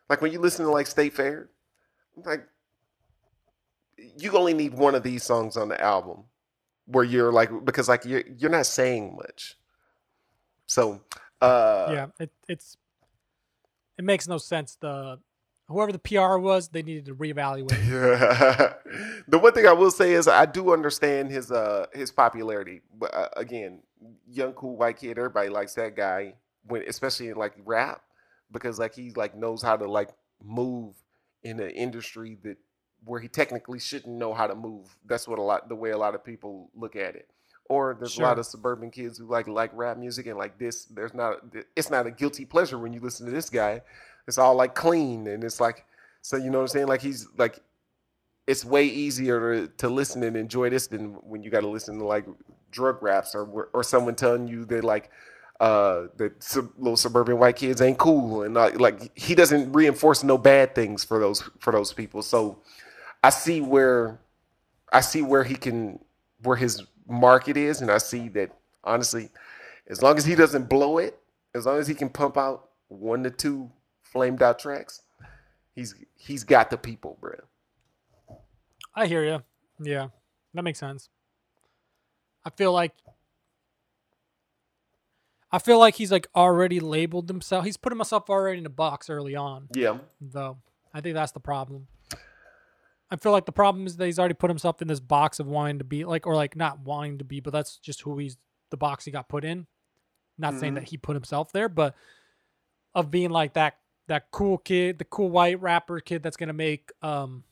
like 0.09 0.21
when 0.21 0.31
you 0.31 0.39
listen 0.39 0.65
to 0.65 0.71
like 0.71 0.87
State 0.87 1.13
Fair, 1.13 1.49
like 2.25 2.47
you 4.17 4.31
only 4.37 4.53
need 4.53 4.73
one 4.73 4.95
of 4.95 5.03
these 5.03 5.23
songs 5.23 5.57
on 5.57 5.69
the 5.69 5.81
album 5.81 6.25
where 6.85 7.03
you're 7.03 7.31
like 7.31 7.49
because 7.65 7.87
like 7.89 8.05
you're 8.05 8.23
you're 8.37 8.49
not 8.51 8.65
saying 8.65 9.15
much. 9.15 9.57
So 10.67 11.01
uh 11.41 11.85
yeah, 11.93 12.07
it, 12.19 12.31
it's 12.47 12.77
it 13.97 14.05
makes 14.05 14.27
no 14.27 14.37
sense. 14.37 14.77
The 14.79 15.19
whoever 15.69 15.91
the 15.91 15.99
PR 15.99 16.37
was, 16.37 16.67
they 16.67 16.81
needed 16.81 17.05
to 17.05 17.15
reevaluate. 17.15 17.71
Yeah. 17.87 18.73
the 19.27 19.37
one 19.37 19.53
thing 19.53 19.67
I 19.67 19.73
will 19.73 19.91
say 19.91 20.13
is 20.13 20.27
I 20.27 20.45
do 20.45 20.73
understand 20.73 21.31
his 21.31 21.51
uh 21.51 21.85
his 21.93 22.11
popularity. 22.11 22.81
But 22.93 23.13
uh, 23.13 23.29
again, 23.37 23.81
young 24.27 24.53
cool 24.53 24.75
white 24.75 24.97
kid, 24.97 25.17
everybody 25.17 25.49
likes 25.49 25.75
that 25.75 25.95
guy 25.95 26.33
when 26.67 26.83
especially 26.87 27.29
in 27.29 27.37
like 27.37 27.53
rap 27.63 28.01
because 28.51 28.79
like 28.79 28.95
he 28.95 29.11
like 29.11 29.35
knows 29.35 29.61
how 29.61 29.77
to 29.77 29.89
like 29.89 30.09
move 30.43 30.95
in 31.43 31.59
an 31.59 31.69
industry 31.69 32.37
that 32.43 32.57
where 33.05 33.19
he 33.19 33.27
technically 33.27 33.79
shouldn't 33.79 34.13
know 34.13 34.33
how 34.33 34.47
to 34.47 34.55
move. 34.55 34.97
That's 35.05 35.27
what 35.27 35.39
a 35.39 35.43
lot 35.43 35.69
the 35.69 35.75
way 35.75 35.91
a 35.91 35.97
lot 35.97 36.15
of 36.15 36.23
people 36.23 36.69
look 36.75 36.95
at 36.95 37.15
it. 37.15 37.29
Or 37.69 37.95
there's 37.99 38.17
a 38.17 38.23
lot 38.23 38.39
of 38.39 38.47
suburban 38.47 38.89
kids 38.89 39.19
who 39.19 39.27
like 39.27 39.47
like 39.47 39.69
rap 39.75 39.97
music 39.97 40.25
and 40.25 40.39
like 40.39 40.57
this. 40.57 40.85
There's 40.85 41.13
not 41.13 41.35
it's 41.75 41.91
not 41.91 42.07
a 42.07 42.11
guilty 42.11 42.43
pleasure 42.43 42.79
when 42.79 42.93
you 42.93 42.99
listen 42.99 43.27
to 43.27 43.31
this 43.31 43.49
guy. 43.49 43.83
It's 44.29 44.37
all 44.37 44.55
like 44.55 44.75
clean 44.75 45.27
and 45.27 45.43
it's 45.43 45.59
like 45.59 45.85
so 46.21 46.37
you 46.37 46.49
know 46.49 46.59
what 46.59 46.65
I'm 46.65 46.67
saying? 46.69 46.87
Like 46.87 47.01
he's 47.01 47.27
like 47.37 47.59
it's 48.47 48.63
way 48.63 48.85
easier 48.85 49.67
to, 49.67 49.89
listen 49.89 50.23
and 50.23 50.35
enjoy 50.37 50.69
this 50.69 50.87
than 50.87 51.13
when 51.23 51.43
you 51.43 51.51
got 51.51 51.61
to 51.61 51.67
listen 51.67 51.99
to 51.99 52.05
like 52.05 52.25
drug 52.71 53.01
raps 53.03 53.35
or 53.35 53.69
or 53.73 53.83
someone 53.83 54.15
telling 54.15 54.47
you 54.47 54.65
that 54.65 54.83
like 54.83 55.09
uh 55.59 56.03
that 56.17 56.71
little 56.77 56.95
suburban 56.95 57.37
white 57.37 57.55
kids 57.55 57.81
ain't 57.81 57.97
cool 57.97 58.43
and 58.43 58.57
uh, 58.57 58.71
like 58.75 59.17
he 59.17 59.35
doesn't 59.35 59.73
reinforce 59.73 60.23
no 60.23 60.37
bad 60.37 60.73
things 60.75 61.03
for 61.03 61.19
those 61.19 61.49
for 61.59 61.73
those 61.73 61.91
people. 61.91 62.21
So 62.21 62.59
I 63.23 63.31
see 63.31 63.61
where 63.61 64.19
I 64.93 65.01
see 65.01 65.23
where 65.23 65.43
he 65.43 65.55
can 65.55 65.99
where 66.43 66.55
his 66.55 66.83
market 67.07 67.57
is 67.57 67.81
and 67.81 67.89
I 67.89 67.97
see 67.97 68.29
that 68.29 68.51
honestly 68.83 69.31
as 69.89 70.03
long 70.03 70.17
as 70.17 70.25
he 70.25 70.35
doesn't 70.35 70.69
blow 70.69 70.99
it, 70.99 71.19
as 71.55 71.65
long 71.65 71.79
as 71.79 71.87
he 71.87 71.95
can 71.95 72.09
pump 72.09 72.37
out 72.37 72.69
one 72.89 73.23
to 73.23 73.31
two 73.31 73.71
flamed 74.11 74.41
out 74.41 74.59
tracks, 74.59 75.01
he's 75.75 75.95
he's 76.15 76.43
got 76.43 76.69
the 76.69 76.77
people, 76.77 77.17
bro. 77.21 77.35
I 78.95 79.05
hear 79.07 79.23
you. 79.23 79.43
Yeah, 79.81 80.09
that 80.53 80.63
makes 80.63 80.79
sense. 80.79 81.09
I 82.45 82.49
feel 82.49 82.73
like 82.73 82.93
I 85.51 85.57
feel 85.59 85.79
like 85.79 85.95
he's 85.95 86.11
like 86.11 86.27
already 86.35 86.79
labeled 86.79 87.27
himself. 87.27 87.65
He's 87.65 87.77
putting 87.77 87.97
himself 87.97 88.29
already 88.29 88.59
in 88.59 88.65
a 88.65 88.69
box 88.69 89.09
early 89.09 89.35
on, 89.35 89.67
Yeah. 89.73 89.97
though. 90.21 90.57
I 90.93 91.01
think 91.01 91.15
that's 91.15 91.31
the 91.31 91.39
problem. 91.39 91.87
I 93.11 93.15
feel 93.15 93.31
like 93.31 93.45
the 93.47 93.51
problem 93.51 93.87
is 93.87 93.97
that 93.97 94.05
he's 94.05 94.19
already 94.19 94.35
put 94.35 94.51
himself 94.51 94.81
in 94.83 94.87
this 94.87 94.99
box 94.99 95.39
of 95.39 95.47
wanting 95.47 95.79
to 95.79 95.83
be 95.83 96.05
like, 96.05 96.27
or 96.27 96.35
like 96.35 96.55
not 96.55 96.79
wanting 96.81 97.17
to 97.17 97.23
be, 97.23 97.39
but 97.39 97.51
that's 97.51 97.77
just 97.77 98.01
who 98.01 98.19
he's 98.19 98.37
the 98.69 98.77
box 98.77 99.05
he 99.05 99.11
got 99.11 99.27
put 99.27 99.43
in. 99.43 99.65
Not 100.37 100.53
saying 100.59 100.73
Mhm. 100.73 100.75
that 100.75 100.83
he 100.89 100.97
put 100.97 101.15
himself 101.15 101.51
there, 101.51 101.67
but 101.69 101.95
of 102.93 103.09
being 103.09 103.31
like 103.31 103.53
that 103.53 103.79
that 104.09 104.29
cool 104.31 104.57
kid, 104.57 104.99
the 104.99 105.05
cool 105.05 105.29
white 105.29 105.59
rapper 105.61 105.99
kid 105.99 106.21
that's 106.21 106.37
gonna 106.37 106.53
make 106.53 106.91
um, 107.01 107.43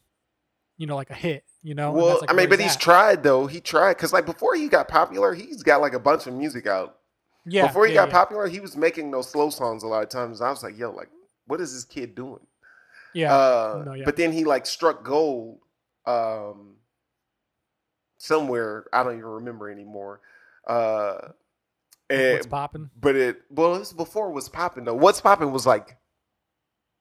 you 0.78 0.86
know, 0.86 0.96
like 0.96 1.10
a 1.10 1.16
hit. 1.16 1.44
You 1.64 1.76
know, 1.76 1.92
Well, 1.92 2.20
like, 2.22 2.32
I 2.32 2.34
mean, 2.34 2.50
but 2.50 2.60
he's 2.60 2.76
at. 2.76 2.82
tried 2.82 3.24
though. 3.24 3.48
He 3.48 3.60
tried 3.60 3.96
because 3.96 4.14
like 4.14 4.26
before 4.26 4.56
he 4.56 4.68
got 4.68 4.88
popular, 4.88 5.34
he's 5.34 5.64
got 5.64 5.82
like 5.82 5.94
a 5.94 6.00
bunch 6.00 6.28
of 6.28 6.34
music 6.34 6.68
out. 6.68 6.98
yeah 7.46 7.68
before 7.68 7.88
he 7.88 7.94
yeah, 7.94 8.02
got 8.02 8.10
yeah. 8.10 8.14
popular, 8.14 8.48
he 8.48 8.60
was 8.60 8.78
making 8.78 9.12
those 9.12 9.28
slow 9.30 9.50
songs 9.50 9.84
a 9.84 9.88
lot 9.88 10.04
of 10.04 10.10
times. 10.10 10.40
I 10.40 10.50
was 10.50 10.64
like, 10.64 10.78
yo, 10.78 10.92
like, 10.92 11.10
what 11.46 11.60
is 11.60 11.74
this 11.74 11.84
kid 11.84 12.16
doing? 12.16 12.40
Yeah, 13.14 13.36
Uh, 13.36 13.84
No, 13.86 13.94
yeah. 13.94 14.06
But 14.06 14.16
then 14.16 14.32
he 14.32 14.46
like 14.46 14.66
struck 14.66 15.04
gold 15.04 15.60
um, 16.06 16.76
somewhere. 18.18 18.86
I 18.94 19.04
don't 19.04 19.18
even 19.18 19.26
remember 19.26 19.70
anymore. 19.70 20.22
Uh, 20.66 21.30
and, 22.10 22.34
what's 22.34 22.48
popping? 22.48 22.90
but 23.00 23.16
it 23.16 23.42
well, 23.50 23.78
this 23.78 23.92
before 23.92 24.30
it 24.30 24.34
was 24.34 24.48
popping 24.48 24.86
though. 24.86 24.94
What's 24.94 25.20
popping 25.20 25.52
was 25.52 25.66
like 25.66 25.98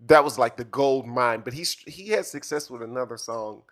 that 0.01 0.25
was 0.25 0.39
like 0.39 0.57
the 0.57 0.65
gold 0.65 1.07
mine. 1.07 1.43
But 1.45 1.55
he's 1.55 1.73
he 1.87 2.09
had 2.09 2.27
success 2.27 2.71
with 2.71 2.83
another 2.83 3.17
song 3.17 3.63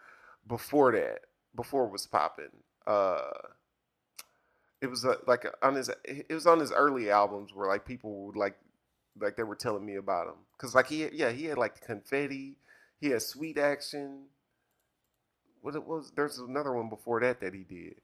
before 0.47 0.93
that. 0.93 1.21
Before 1.57 1.87
it 1.87 1.93
was 1.93 2.07
popping. 2.07 2.51
Uh, 2.87 3.31
it 4.81 4.89
was 4.89 5.05
uh, 5.05 5.17
like 5.27 5.47
on 5.63 5.75
his 5.75 5.91
it 6.05 6.33
was 6.33 6.47
on 6.47 6.61
his 6.61 6.73
early 6.73 7.11
albums 7.11 7.53
where 7.55 7.69
like 7.69 7.87
people 7.87 8.27
would 8.27 8.37
like 8.37 8.57
like 9.21 9.37
they 9.37 9.43
were 9.43 9.57
telling 9.57 9.85
me 9.87 9.97
about 9.97 10.29
him 10.29 10.35
because 10.57 10.75
like 10.75 10.89
he 10.89 11.09
yeah 11.13 11.31
he 11.31 11.47
had 11.47 11.59
like 11.59 11.81
confetti 11.81 12.59
he 13.01 13.11
had 13.11 13.23
sweet 13.23 13.59
action 13.59 14.25
what 15.63 15.75
it 15.75 15.87
was 15.87 16.13
there's 16.17 16.39
another 16.39 16.73
one 16.73 16.89
before 16.91 17.21
that 17.21 17.41
that 17.41 17.55
he 17.55 17.65
did 17.65 17.97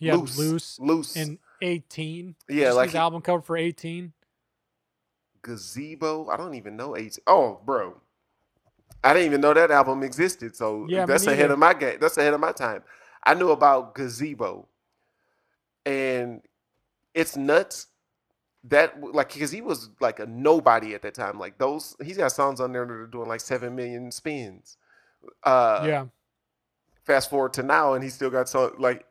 Yeah, 0.00 0.16
loose 0.16 0.36
loose, 0.36 0.80
loose 0.80 1.16
in 1.16 1.38
eighteen. 1.62 2.36
yeah 2.48 2.68
Just 2.68 2.76
like 2.76 2.90
his 2.90 2.94
he- 2.94 2.98
album 2.98 3.22
cover 3.22 3.42
for 3.42 3.56
eighteen. 3.56 4.12
Gazebo 5.42 6.28
i 6.28 6.36
don't 6.36 6.54
even 6.54 6.76
know 6.76 6.96
eight 6.96 7.18
oh 7.26 7.60
bro 7.64 8.00
I 9.04 9.12
didn't 9.12 9.26
even 9.26 9.40
know 9.40 9.54
that 9.54 9.70
album 9.70 10.02
existed. 10.02 10.54
So 10.54 10.86
Yeah, 10.88 11.06
that's 11.06 11.26
ahead 11.26 11.50
of 11.50 11.58
my 11.58 11.74
game. 11.74 11.98
That's 12.00 12.16
ahead 12.16 12.34
of 12.34 12.40
my 12.40 12.52
time. 12.52 12.82
I 13.24 13.34
knew 13.34 13.50
about 13.50 13.94
Gazebo, 13.94 14.68
and 15.84 16.42
it's 17.14 17.36
nuts. 17.36 17.86
That 18.64 19.02
like 19.02 19.32
because 19.32 19.50
he 19.50 19.60
was 19.60 19.90
like 20.00 20.20
a 20.20 20.26
nobody 20.26 20.94
at 20.94 21.02
that 21.02 21.14
time. 21.14 21.38
Like 21.38 21.58
those, 21.58 21.96
he's 22.02 22.16
got 22.16 22.30
songs 22.30 22.60
on 22.60 22.72
there 22.72 22.86
that 22.86 22.92
are 22.92 23.06
doing 23.06 23.28
like 23.28 23.40
seven 23.40 23.74
million 23.74 24.12
spins. 24.12 24.76
Uh, 25.42 25.84
yeah. 25.84 26.06
Fast 27.04 27.28
forward 27.28 27.52
to 27.54 27.64
now, 27.64 27.94
and 27.94 28.04
he 28.04 28.10
still 28.10 28.30
got 28.30 28.48
so 28.48 28.72
like 28.78 29.04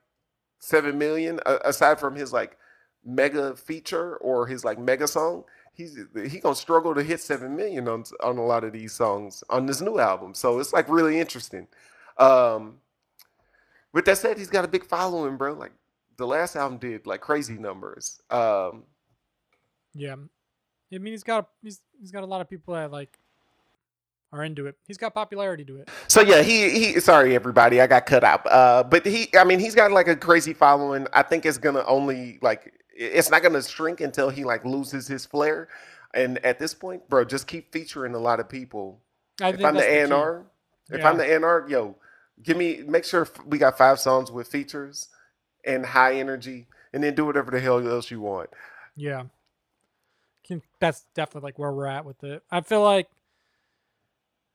seven 0.60 0.98
million. 0.98 1.42
Uh, 1.46 1.58
aside 1.66 2.00
from 2.00 2.16
his 2.16 2.32
like 2.32 2.58
mega 3.04 3.58
feature 3.58 4.16
or 4.18 4.48
his 4.48 4.64
like 4.64 4.80
mega 4.80 5.06
song, 5.06 5.44
he's 5.74 5.98
he 6.30 6.40
gonna 6.40 6.56
struggle 6.56 6.94
to 6.96 7.04
hit 7.04 7.20
seven 7.20 7.56
million 7.56 7.88
on 7.88 8.04
on 8.24 8.38
a 8.38 8.46
lot 8.46 8.64
of 8.64 8.74
these 8.74 8.94
songs 8.94 9.44
on 9.50 9.66
this 9.66 9.82
new 9.82 10.00
album. 10.00 10.34
So 10.34 10.60
it's 10.60 10.74
like 10.74 10.90
really 10.90 11.20
interesting. 11.20 11.68
Um, 12.18 12.78
with 13.94 14.06
that 14.06 14.18
said, 14.18 14.38
he's 14.38 14.50
got 14.50 14.66
a 14.66 14.68
big 14.68 14.86
following, 14.86 15.38
bro. 15.38 15.54
Like 15.54 15.74
the 16.18 16.28
last 16.28 16.56
album 16.56 16.78
did 16.78 17.06
like 17.06 17.22
crazy 17.22 17.56
numbers. 17.58 18.22
Um, 18.30 18.84
Yeah. 19.94 20.16
I 20.94 20.98
mean, 20.98 21.14
he's 21.14 21.24
got 21.24 21.48
he's 21.64 21.82
he's 22.00 22.12
got 22.12 22.24
a 22.24 22.28
lot 22.28 22.42
of 22.42 22.50
people 22.50 22.74
that 22.74 22.92
like 22.92 23.18
are 24.34 24.44
into 24.44 24.68
it. 24.68 24.76
He's 24.88 24.98
got 24.98 25.14
popularity 25.14 25.66
to 25.66 25.78
it. 25.78 25.90
So 26.08 26.22
yeah, 26.22 26.42
he 26.42 26.70
he. 26.70 27.00
Sorry, 27.00 27.36
everybody, 27.36 27.82
I 27.82 27.88
got 27.88 28.06
cut 28.06 28.24
out. 28.24 28.46
Uh, 28.46 28.84
but 28.84 29.06
he, 29.06 29.30
I 29.38 29.44
mean, 29.44 29.60
he's 29.60 29.76
got 29.76 29.92
like 29.92 30.08
a 30.08 30.16
crazy 30.16 30.54
following. 30.54 31.08
I 31.14 31.24
think 31.24 31.46
it's 31.46 31.58
gonna 31.58 31.84
only 31.86 32.40
like 32.42 32.74
it's 32.94 33.30
not 33.30 33.44
gonna 33.44 33.62
shrink 33.62 34.02
until 34.02 34.30
he 34.30 34.44
like 34.44 34.66
loses 34.66 35.08
his 35.08 35.26
flair. 35.26 35.68
And 36.14 36.44
at 36.46 36.60
this 36.60 36.74
point, 36.74 37.08
bro, 37.10 37.24
just 37.24 37.48
keep 37.48 37.72
featuring 37.72 38.14
a 38.14 38.20
lot 38.20 38.40
of 38.40 38.50
people. 38.50 39.00
I 39.42 39.50
if 39.50 39.64
I'm 39.64 39.76
the 39.76 39.80
that's 39.82 40.46
if 40.90 41.00
Yeah. 41.00 41.10
I'm 41.10 41.18
the 41.18 41.24
A&R, 41.24 41.66
yo, 41.70 41.96
give 42.44 42.58
me 42.58 42.84
make 42.86 43.06
sure 43.06 43.28
we 43.46 43.58
got 43.58 43.78
five 43.78 44.00
songs 44.00 44.32
with 44.32 44.48
features 44.48 45.08
and 45.64 45.86
high 45.86 46.16
energy, 46.16 46.68
and 46.92 47.04
then 47.04 47.16
do 47.16 47.26
whatever 47.26 47.52
the 47.52 47.60
hell 47.60 47.88
else 47.88 48.12
you 48.12 48.20
want. 48.20 48.50
Yeah. 48.96 49.24
Can, 50.46 50.62
that's 50.80 51.06
definitely 51.14 51.48
like 51.48 51.60
where 51.60 51.72
we're 51.72 51.86
at 51.86 52.04
with 52.04 52.24
it. 52.24 52.44
I 52.52 52.62
feel 52.62 52.84
like 52.84 53.08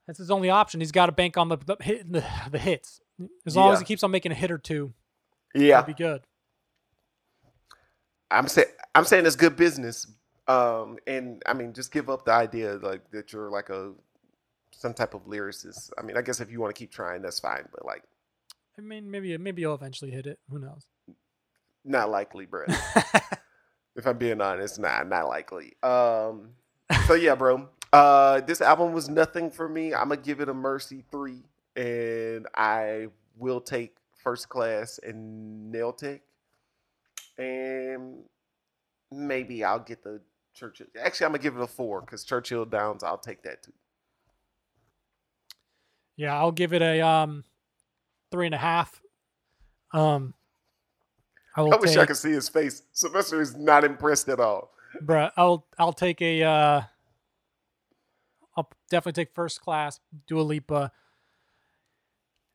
that's 0.07 0.18
his 0.18 0.31
only 0.31 0.51
option. 0.51 0.81
He's 0.81 0.92
got 0.92 1.07
to 1.07 1.12
bank 1.12 1.37
on 1.37 1.49
the 1.49 1.57
the, 1.57 1.77
hit, 1.81 2.12
the, 2.12 2.25
the 2.51 2.59
hits. 2.59 3.01
As 3.46 3.57
long 3.57 3.72
as 3.72 3.79
he 3.79 3.85
keeps 3.87 4.03
on 4.03 4.11
making 4.11 4.33
a 4.33 4.35
hit 4.35 4.51
or 4.51 4.59
two, 4.59 4.92
Yeah, 5.55 5.81
be 5.83 5.94
good. 5.94 6.20
I'm 8.31 8.49
saying 8.49 8.69
I'm 8.95 9.05
saying 9.05 9.27
it's 9.27 9.37
good 9.37 9.57
business. 9.57 10.07
Um, 10.49 10.99
and 11.07 11.43
I 11.47 11.55
mean, 11.55 11.73
just 11.73 11.93
give 11.93 12.09
up 12.09 12.25
the 12.25 12.33
idea 12.33 12.75
like 12.75 13.11
that 13.11 13.33
you're 13.33 13.51
like 13.51 13.69
a 13.71 13.93
some 14.71 14.95
type 14.95 15.15
of 15.15 15.27
lyricist. 15.27 15.91
I 15.99 16.03
mean, 16.03 16.17
I 16.17 16.23
guess 16.23 16.41
if 16.41 16.51
you 16.51 16.61
want 16.61 16.75
to 16.75 16.79
keep 16.79 16.93
trying, 16.93 17.23
that's 17.23 17.41
fine, 17.41 17.67
but 17.73 17.85
like 17.85 18.05
I 18.79 18.83
mean, 18.83 19.11
maybe 19.11 19.37
maybe 19.39 19.62
he'll 19.62 19.75
eventually 19.75 20.11
hit 20.11 20.27
it. 20.27 20.39
Who 20.51 20.59
knows? 20.59 20.87
not 21.87 22.11
likely, 22.11 22.47
bro. 22.47 22.65
if 23.97 24.07
I'm 24.07 24.19
being 24.19 24.41
honest, 24.41 24.79
nah, 24.79 25.03
not 25.05 25.29
likely. 25.29 25.75
Um, 25.83 26.51
so 27.07 27.15
yeah, 27.15 27.35
bro. 27.35 27.69
Uh, 27.93 28.41
this 28.41 28.61
album 28.61 28.93
was 28.93 29.09
nothing 29.09 29.51
for 29.51 29.69
me. 29.69 29.95
I'm 29.95 30.09
gonna 30.09 30.21
give 30.21 30.41
it 30.41 30.49
a 30.49 30.55
mercy 30.55 31.05
three, 31.11 31.43
and 31.77 32.47
I 32.55 33.09
will 33.39 33.61
take 33.61 33.97
first 34.23 34.49
class 34.49 34.99
and 35.03 35.71
nail 35.71 35.93
tech, 35.93 36.23
and 37.38 38.25
maybe 39.11 39.64
I'll 39.64 39.79
get 39.79 40.03
the 40.03 40.20
Churchill. 40.55 40.87
Actually, 41.01 41.27
I'm 41.27 41.33
gonna 41.33 41.42
give 41.42 41.57
it 41.57 41.62
a 41.62 41.66
four 41.66 42.01
because 42.01 42.25
Churchill 42.25 42.64
Downs. 42.64 43.03
I'll 43.03 43.18
take 43.18 43.42
that 43.42 43.62
too. 43.62 43.72
yeah, 46.16 46.35
I'll 46.38 46.53
give 46.53 46.72
it 46.72 46.83
a 46.83 47.01
um 47.03 47.44
three 48.31 48.46
and 48.46 48.55
a 48.55 48.59
half. 48.59 49.01
Um, 49.92 50.35
I 51.55 51.62
will 51.62 51.75
I 51.75 51.77
wish 51.77 51.96
I 51.96 52.07
could 52.07 52.16
see 52.16 52.33
his 52.33 52.49
face. 52.49 52.83
Sylvester 52.92 53.40
is 53.40 53.57
not 53.57 53.85
impressed 53.85 54.29
at 54.29 54.40
all. 54.40 54.72
bruh, 55.03 55.31
I'll 55.37 55.66
I'll 55.79 55.92
take 55.92 56.20
a 56.22 56.42
uh, 56.42 56.83
I'll 58.57 58.70
definitely 58.90 59.25
take 59.25 59.35
first 59.35 59.61
class, 59.61 60.01
Dua 60.27 60.40
Lipa, 60.40 60.90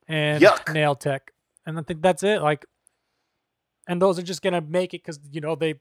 and 0.08 0.42
Yuck. 0.42 0.72
Nail 0.72 0.94
Tech, 0.94 1.32
and 1.66 1.78
I 1.78 1.82
think 1.82 2.02
that's 2.02 2.22
it. 2.22 2.42
Like, 2.42 2.66
and 3.88 4.00
those 4.00 4.18
are 4.18 4.22
just 4.22 4.42
gonna 4.42 4.60
make 4.60 4.94
it 4.94 5.02
because 5.02 5.18
you 5.30 5.40
know 5.40 5.54
they 5.54 5.74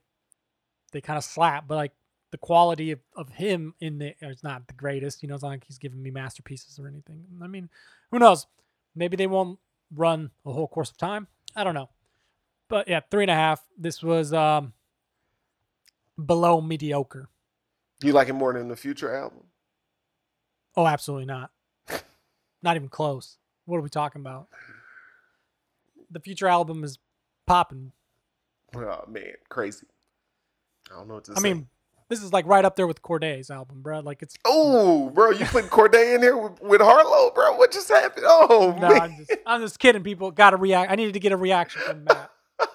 they 0.91 1.01
kind 1.01 1.17
of 1.17 1.23
slap, 1.23 1.67
but 1.67 1.75
like 1.75 1.93
the 2.31 2.37
quality 2.37 2.91
of, 2.91 2.99
of 3.15 3.29
him 3.29 3.73
in 3.79 3.99
the 3.99 4.15
is 4.21 4.43
not 4.43 4.67
the 4.67 4.73
greatest. 4.73 5.21
You 5.21 5.29
know, 5.29 5.35
it's 5.35 5.43
not 5.43 5.49
like 5.49 5.65
he's 5.65 5.77
giving 5.77 6.01
me 6.01 6.11
masterpieces 6.11 6.79
or 6.79 6.87
anything. 6.87 7.25
I 7.41 7.47
mean, 7.47 7.69
who 8.09 8.19
knows? 8.19 8.47
Maybe 8.95 9.17
they 9.17 9.27
won't 9.27 9.59
run 9.93 10.31
a 10.45 10.51
whole 10.51 10.67
course 10.67 10.89
of 10.89 10.97
time. 10.97 11.27
I 11.55 11.63
don't 11.63 11.75
know. 11.75 11.89
But 12.69 12.87
yeah, 12.87 13.01
three 13.09 13.23
and 13.23 13.31
a 13.31 13.35
half. 13.35 13.61
This 13.77 14.01
was 14.01 14.33
um 14.33 14.73
below 16.23 16.61
mediocre. 16.61 17.29
Do 17.99 18.07
you 18.07 18.13
like 18.13 18.29
it 18.29 18.33
more 18.33 18.53
than 18.53 18.67
the 18.67 18.75
Future 18.75 19.13
album? 19.13 19.43
Oh, 20.75 20.87
absolutely 20.87 21.25
not. 21.25 21.51
not 22.63 22.75
even 22.75 22.89
close. 22.89 23.37
What 23.65 23.77
are 23.77 23.81
we 23.81 23.89
talking 23.89 24.21
about? 24.21 24.47
The 26.09 26.19
future 26.19 26.47
album 26.47 26.83
is 26.83 26.97
popping. 27.45 27.91
Oh 28.75 29.03
man, 29.07 29.33
crazy. 29.49 29.87
I 30.91 30.95
don't 30.95 31.07
know 31.07 31.15
what 31.15 31.25
to 31.25 31.31
I 31.33 31.35
say. 31.35 31.41
mean, 31.53 31.67
this 32.09 32.21
is 32.21 32.33
like 32.33 32.45
right 32.45 32.63
up 32.65 32.75
there 32.75 32.87
with 32.87 33.01
Cordae's 33.01 33.49
album, 33.49 33.81
bro. 33.81 33.99
Like 33.99 34.21
it's 34.21 34.35
Oh, 34.45 35.09
bro, 35.09 35.31
you 35.31 35.45
put 35.45 35.69
Corday 35.69 36.13
in 36.15 36.21
here 36.21 36.37
with, 36.37 36.61
with 36.61 36.81
Harlow, 36.81 37.31
bro? 37.33 37.55
What 37.55 37.71
just 37.71 37.89
happened? 37.89 38.25
Oh, 38.27 38.75
no, 38.79 38.89
man. 38.89 39.01
I'm 39.01 39.15
just 39.17 39.31
I'm 39.45 39.61
just 39.61 39.79
kidding. 39.79 40.03
People 40.03 40.31
got 40.31 40.51
to 40.51 40.57
react. 40.57 40.91
I 40.91 40.95
needed 40.95 41.13
to 41.13 41.19
get 41.19 41.31
a 41.31 41.37
reaction 41.37 41.81
from 41.81 42.03
Matt. 42.05 42.31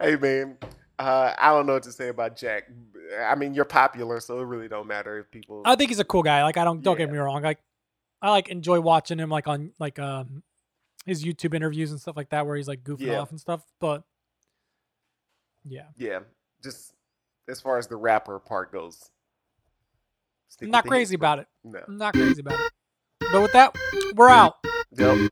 hey, 0.00 0.16
man. 0.16 0.56
Uh, 0.98 1.34
I 1.38 1.50
don't 1.50 1.66
know 1.66 1.74
what 1.74 1.82
to 1.84 1.92
say 1.92 2.08
about 2.08 2.36
Jack. 2.36 2.64
I 3.20 3.34
mean, 3.34 3.52
you're 3.54 3.64
popular, 3.64 4.20
so 4.20 4.38
it 4.40 4.44
really 4.44 4.68
don't 4.68 4.86
matter 4.86 5.18
if 5.18 5.30
people. 5.30 5.62
I 5.64 5.76
think 5.76 5.90
he's 5.90 5.98
a 5.98 6.04
cool 6.04 6.22
guy. 6.22 6.42
Like 6.42 6.56
I 6.56 6.64
don't 6.64 6.82
don't 6.82 6.96
get 6.96 7.10
me 7.10 7.18
wrong. 7.18 7.42
Like 7.42 7.58
I 8.22 8.30
like 8.30 8.48
enjoy 8.48 8.80
watching 8.80 9.18
him 9.18 9.28
like 9.28 9.46
on 9.48 9.72
like 9.78 9.98
um 9.98 10.42
his 11.04 11.24
YouTube 11.24 11.54
interviews 11.54 11.90
and 11.90 12.00
stuff 12.00 12.16
like 12.16 12.30
that 12.30 12.46
where 12.46 12.56
he's 12.56 12.68
like 12.68 12.82
goofing 12.82 13.00
Yeah. 13.06 13.20
off 13.20 13.30
and 13.30 13.40
stuff. 13.40 13.62
But 13.80 14.02
yeah, 15.64 15.86
yeah, 15.96 16.20
just 16.62 16.92
as 17.48 17.60
far 17.60 17.78
as 17.78 17.86
the 17.86 17.96
rapper 17.96 18.38
part 18.38 18.72
goes. 18.72 19.10
I'm 20.62 20.70
not 20.70 20.86
crazy 20.86 21.16
about 21.16 21.40
it. 21.40 21.48
No. 21.64 21.80
I'm 21.88 21.98
not 21.98 22.14
crazy 22.14 22.40
about 22.40 22.60
it. 22.60 22.72
But 23.32 23.42
with 23.42 23.52
that, 23.52 23.74
we're 24.14 24.28
out. 24.28 24.54
Yep. 24.96 25.30